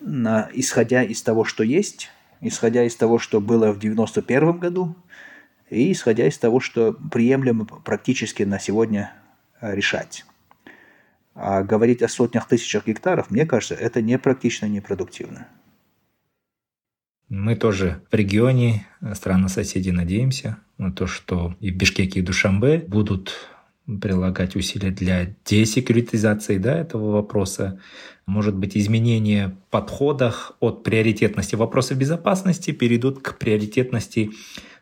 на, 0.00 0.48
исходя 0.52 1.02
из 1.02 1.22
того, 1.22 1.44
что 1.44 1.64
есть, 1.64 2.10
исходя 2.40 2.84
из 2.84 2.94
того, 2.96 3.18
что 3.18 3.40
было 3.40 3.72
в 3.72 3.78
91 3.78 4.58
году, 4.58 4.94
и 5.70 5.92
исходя 5.92 6.26
из 6.26 6.38
того, 6.38 6.60
что 6.60 6.92
приемлемо 6.92 7.64
практически 7.64 8.42
на 8.42 8.58
сегодня 8.58 9.12
э, 9.60 9.74
решать. 9.74 10.24
А 11.34 11.62
говорить 11.62 12.02
о 12.02 12.08
сотнях 12.08 12.48
тысячах 12.48 12.86
гектаров, 12.86 13.30
мне 13.30 13.46
кажется, 13.46 13.74
это 13.74 14.02
не 14.02 14.18
практично, 14.18 14.66
не 14.66 14.80
продуктивно. 14.80 15.48
Мы 17.28 17.56
тоже 17.56 18.02
в 18.10 18.14
регионе, 18.14 18.86
страны-соседи, 19.14 19.90
надеемся 19.90 20.58
то, 20.94 21.06
что 21.06 21.54
и 21.60 21.70
в 21.70 21.76
Бишкеке, 21.76 22.20
и 22.20 22.22
в 22.22 22.26
Душамбе 22.26 22.78
будут 22.86 23.34
прилагать 24.00 24.54
усилия 24.54 24.90
для 24.90 25.34
десекюритизации 25.44 26.58
да, 26.58 26.78
этого 26.78 27.12
вопроса, 27.12 27.80
может 28.26 28.54
быть, 28.54 28.76
изменения 28.76 29.48
в 29.48 29.70
подходах 29.70 30.52
от 30.60 30.84
приоритетности 30.84 31.54
вопросов 31.56 31.98
безопасности 31.98 32.70
перейдут 32.72 33.20
к 33.20 33.38
приоритетности 33.38 34.30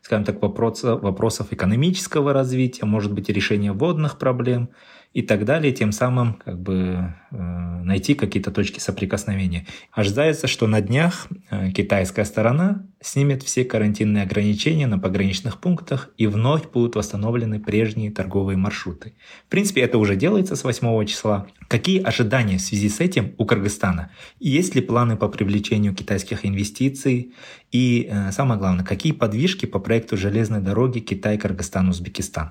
скажем 0.03 0.25
так, 0.25 0.41
вопросов, 0.41 1.03
вопросов 1.03 1.49
экономического 1.51 2.33
развития, 2.33 2.87
может 2.87 3.13
быть, 3.13 3.29
решения 3.29 3.73
водных 3.73 4.19
проблем– 4.19 4.69
и 5.17 5.23
так 5.23 5.47
далее, 5.47 5.73
тем 5.73 5.93
самым 5.93 6.35
как 6.35 6.61
бы 6.61 7.15
э, 7.31 7.37
найти 7.85 8.13
какие-то 8.13 8.51
точки 8.51 8.81
соприкосновения. 8.81 9.67
Ожидается, 9.91 10.47
что 10.47 10.67
на 10.67 10.83
днях 10.83 11.29
э, 11.49 11.71
китайская 11.71 12.27
сторона 12.27 12.85
снимет 13.01 13.43
все 13.43 13.65
карантинные 13.65 14.25
ограничения 14.25 14.87
на 14.87 14.99
пограничных 14.99 15.59
пунктах 15.59 16.11
и 16.19 16.27
вновь 16.27 16.71
будут 16.71 16.97
восстановлены 16.97 17.61
прежние 17.61 18.11
торговые 18.11 18.59
маршруты. 18.59 19.15
В 19.47 19.49
принципе, 19.49 19.81
это 19.81 19.97
уже 19.97 20.17
делается 20.17 20.55
с 20.55 20.65
8 20.65 21.07
числа. 21.07 21.47
Какие 21.67 22.03
ожидания 22.03 22.59
в 22.59 22.61
связи 22.61 22.91
с 22.91 23.01
этим 23.01 23.33
у 23.39 23.47
Кыргызстана? 23.47 24.11
есть 24.39 24.75
ли 24.75 24.83
планы 24.83 25.17
по 25.17 25.29
привлечению 25.29 25.95
китайских 25.95 26.45
инвестиций? 26.45 27.33
И 27.73 28.07
э, 28.11 28.33
самое 28.33 28.61
главное, 28.61 28.85
какие 28.85 29.13
подвижки 29.13 29.65
по 29.65 29.79
проекту 29.79 30.19
железной 30.19 30.61
дороги 30.61 30.99
Китай-Кыргызстан-Узбекистан? 30.99 32.51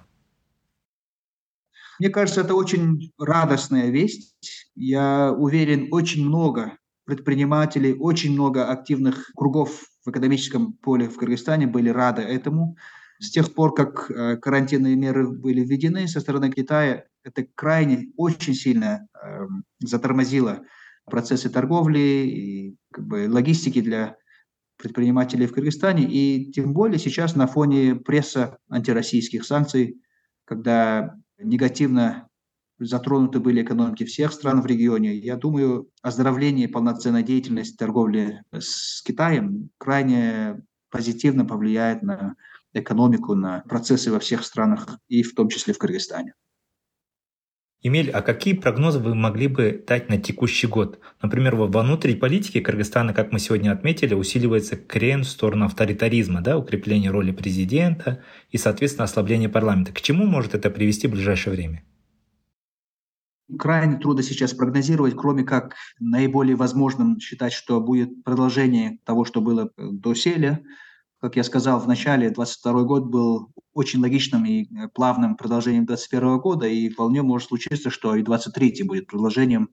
Мне 1.99 2.09
кажется, 2.09 2.41
это 2.41 2.55
очень 2.55 3.11
радостная 3.17 3.89
весть. 3.89 4.35
Я 4.75 5.33
уверен, 5.33 5.87
очень 5.91 6.25
много 6.25 6.77
предпринимателей, 7.05 7.93
очень 7.93 8.33
много 8.33 8.69
активных 8.69 9.31
кругов 9.35 9.85
в 10.05 10.09
экономическом 10.09 10.73
поле 10.73 11.07
в 11.07 11.17
Кыргызстане 11.17 11.67
были 11.67 11.89
рады 11.89 12.21
этому. 12.21 12.75
С 13.19 13.31
тех 13.31 13.53
пор, 13.53 13.73
как 13.73 14.11
э, 14.11 14.37
карантинные 14.37 14.95
меры 14.95 15.29
были 15.29 15.61
введены 15.61 16.07
со 16.07 16.19
стороны 16.19 16.51
Китая, 16.51 17.05
это 17.23 17.45
крайне, 17.55 18.11
очень 18.17 18.53
сильно 18.53 19.07
э, 19.13 19.45
затормозило 19.79 20.63
процессы 21.05 21.49
торговли 21.49 21.99
и 21.99 22.77
как 22.91 23.05
бы, 23.05 23.29
логистики 23.29 23.79
для 23.81 24.17
предпринимателей 24.77 25.47
в 25.47 25.53
Кыргызстане. 25.53 26.03
И 26.03 26.51
тем 26.51 26.73
более 26.73 26.99
сейчас 26.99 27.35
на 27.35 27.47
фоне 27.47 27.95
пресса 27.95 28.57
антироссийских 28.69 29.45
санкций, 29.45 30.01
когда 30.43 31.15
негативно 31.37 32.27
затронуты 32.79 33.39
были 33.39 33.63
экономики 33.63 34.03
всех 34.03 34.33
стран 34.33 34.61
в 34.61 34.65
регионе. 34.65 35.15
Я 35.15 35.37
думаю, 35.37 35.89
оздоровление 36.01 36.67
и 36.67 36.71
полноценная 36.71 37.23
деятельность 37.23 37.77
торговли 37.77 38.41
с 38.51 39.01
Китаем 39.01 39.69
крайне 39.77 40.61
позитивно 40.89 41.45
повлияет 41.45 42.03
на 42.03 42.35
экономику, 42.73 43.35
на 43.35 43.61
процессы 43.61 44.11
во 44.11 44.19
всех 44.19 44.43
странах, 44.43 44.99
и 45.07 45.23
в 45.23 45.33
том 45.33 45.49
числе 45.49 45.73
в 45.73 45.77
Кыргызстане. 45.77 46.33
Эмиль, 47.87 48.09
а 48.09 48.23
какие 48.23 48.55
прогнозы 48.55 48.97
вы 48.97 49.13
могли 49.13 49.47
бы 49.47 49.83
дать 49.87 50.09
на 50.09 50.17
текущий 50.17 50.65
год? 50.65 50.99
Например, 51.21 51.55
во 51.55 51.67
внутренней 51.67 52.15
политике 52.15 52.59
Кыргызстана, 52.59 53.13
как 53.13 53.31
мы 53.31 53.37
сегодня 53.37 53.71
отметили, 53.71 54.15
усиливается 54.15 54.75
крен 54.75 55.21
в 55.21 55.27
сторону 55.27 55.65
авторитаризма, 55.65 56.41
да, 56.41 56.57
укрепление 56.57 57.11
роли 57.11 57.31
президента 57.31 58.23
и, 58.49 58.57
соответственно, 58.57 59.03
ослабление 59.03 59.49
парламента. 59.49 59.93
К 59.93 60.01
чему 60.01 60.25
может 60.25 60.55
это 60.55 60.71
привести 60.71 61.07
в 61.07 61.11
ближайшее 61.11 61.53
время? 61.53 61.83
Крайне 63.59 63.97
трудно 63.97 64.23
сейчас 64.23 64.55
прогнозировать, 64.55 65.13
кроме 65.15 65.43
как 65.43 65.75
наиболее 65.99 66.55
возможным 66.55 67.19
считать, 67.19 67.53
что 67.53 67.79
будет 67.81 68.23
продолжение 68.23 68.97
того, 69.05 69.25
что 69.25 69.41
было 69.41 69.69
до 69.77 70.15
селя, 70.15 70.59
как 71.25 71.37
я 71.37 71.43
сказал 71.43 71.79
в 71.79 71.87
начале, 71.87 72.29
22 72.29 72.83
год 72.83 73.05
был 73.05 73.51
очень 73.73 73.99
логичным 73.99 74.45
и 74.45 74.65
э, 74.65 74.89
плавным 74.89 75.35
продолжением 75.35 75.87
21 75.87 76.37
года, 76.37 76.67
и 76.67 76.87
вполне 76.87 77.23
может 77.23 77.47
случиться, 77.47 77.89
что 77.89 78.15
и 78.15 78.21
23 78.21 78.83
будет 78.83 79.07
продолжением 79.07 79.69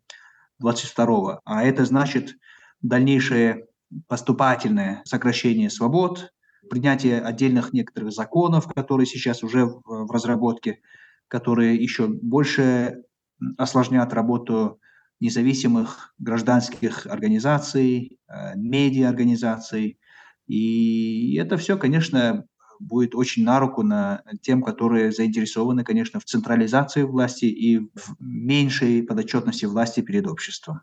22 0.61 1.43
А 1.45 1.63
это 1.63 1.85
значит 1.85 2.37
дальнейшее 2.81 3.67
поступательное 4.09 5.03
сокращение 5.05 5.69
свобод, 5.69 6.33
принятие 6.71 7.21
отдельных 7.21 7.75
некоторых 7.75 8.13
законов, 8.13 8.67
которые 8.73 9.05
сейчас 9.05 9.43
уже 9.43 9.67
в, 9.67 9.83
в 9.85 10.11
разработке, 10.11 10.81
которые 11.29 11.77
еще 11.77 12.09
больше 12.09 13.03
осложнят 13.59 14.11
работу 14.15 14.81
независимых 15.21 16.15
гражданских 16.17 17.07
организаций, 17.07 18.19
э, 18.27 18.57
медиа-организаций, 18.57 19.99
и 20.53 21.35
это 21.37 21.57
все, 21.57 21.79
конечно, 21.79 22.45
будет 22.79 23.15
очень 23.15 23.43
на 23.43 23.59
руку 23.59 23.83
на 23.83 24.23
тем, 24.43 24.63
которые 24.63 25.11
заинтересованы, 25.11 25.83
конечно, 25.83 26.21
в 26.21 26.25
централизации 26.25 27.05
власти 27.05 27.47
и 27.47 27.79
в 27.79 28.17
меньшей 28.21 29.03
подотчетности 29.03 29.65
власти 29.65 30.01
перед 30.01 30.27
обществом. 30.27 30.83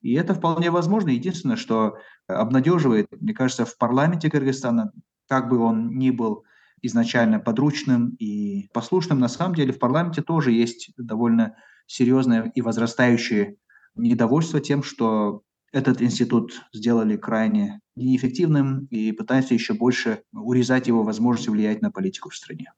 И 0.00 0.14
это 0.14 0.32
вполне 0.32 0.70
возможно. 0.70 1.10
Единственное, 1.10 1.56
что 1.56 1.98
обнадеживает, 2.26 3.06
мне 3.20 3.34
кажется, 3.34 3.66
в 3.66 3.76
парламенте 3.76 4.30
Кыргызстана, 4.30 4.92
как 5.28 5.50
бы 5.50 5.58
он 5.58 5.98
ни 5.98 6.10
был 6.10 6.44
изначально 6.80 7.38
подручным 7.38 8.16
и 8.18 8.70
послушным, 8.72 9.18
на 9.18 9.28
самом 9.28 9.54
деле 9.54 9.74
в 9.74 9.78
парламенте 9.78 10.22
тоже 10.22 10.52
есть 10.52 10.90
довольно 10.96 11.56
серьезное 11.86 12.50
и 12.54 12.62
возрастающее 12.62 13.56
недовольство 13.94 14.58
тем, 14.58 14.82
что 14.82 15.42
этот 15.72 16.02
институт 16.02 16.62
сделали 16.72 17.16
крайне 17.16 17.80
неэффективным 17.96 18.86
и 18.90 19.12
пытаются 19.12 19.54
еще 19.54 19.74
больше 19.74 20.22
урезать 20.32 20.86
его 20.86 21.02
возможности 21.02 21.50
влиять 21.50 21.82
на 21.82 21.90
политику 21.90 22.30
в 22.30 22.36
стране. 22.36 22.72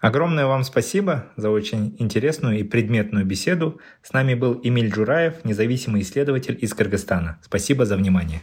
Огромное 0.00 0.46
вам 0.46 0.62
спасибо 0.62 1.32
за 1.36 1.50
очень 1.50 1.96
интересную 1.98 2.58
и 2.58 2.64
предметную 2.64 3.24
беседу. 3.24 3.80
С 4.02 4.12
нами 4.12 4.34
был 4.34 4.60
Эмиль 4.62 4.90
Джураев, 4.90 5.44
независимый 5.44 6.02
исследователь 6.02 6.58
из 6.60 6.74
Кыргызстана. 6.74 7.40
Спасибо 7.42 7.86
за 7.86 7.96
внимание. 7.96 8.42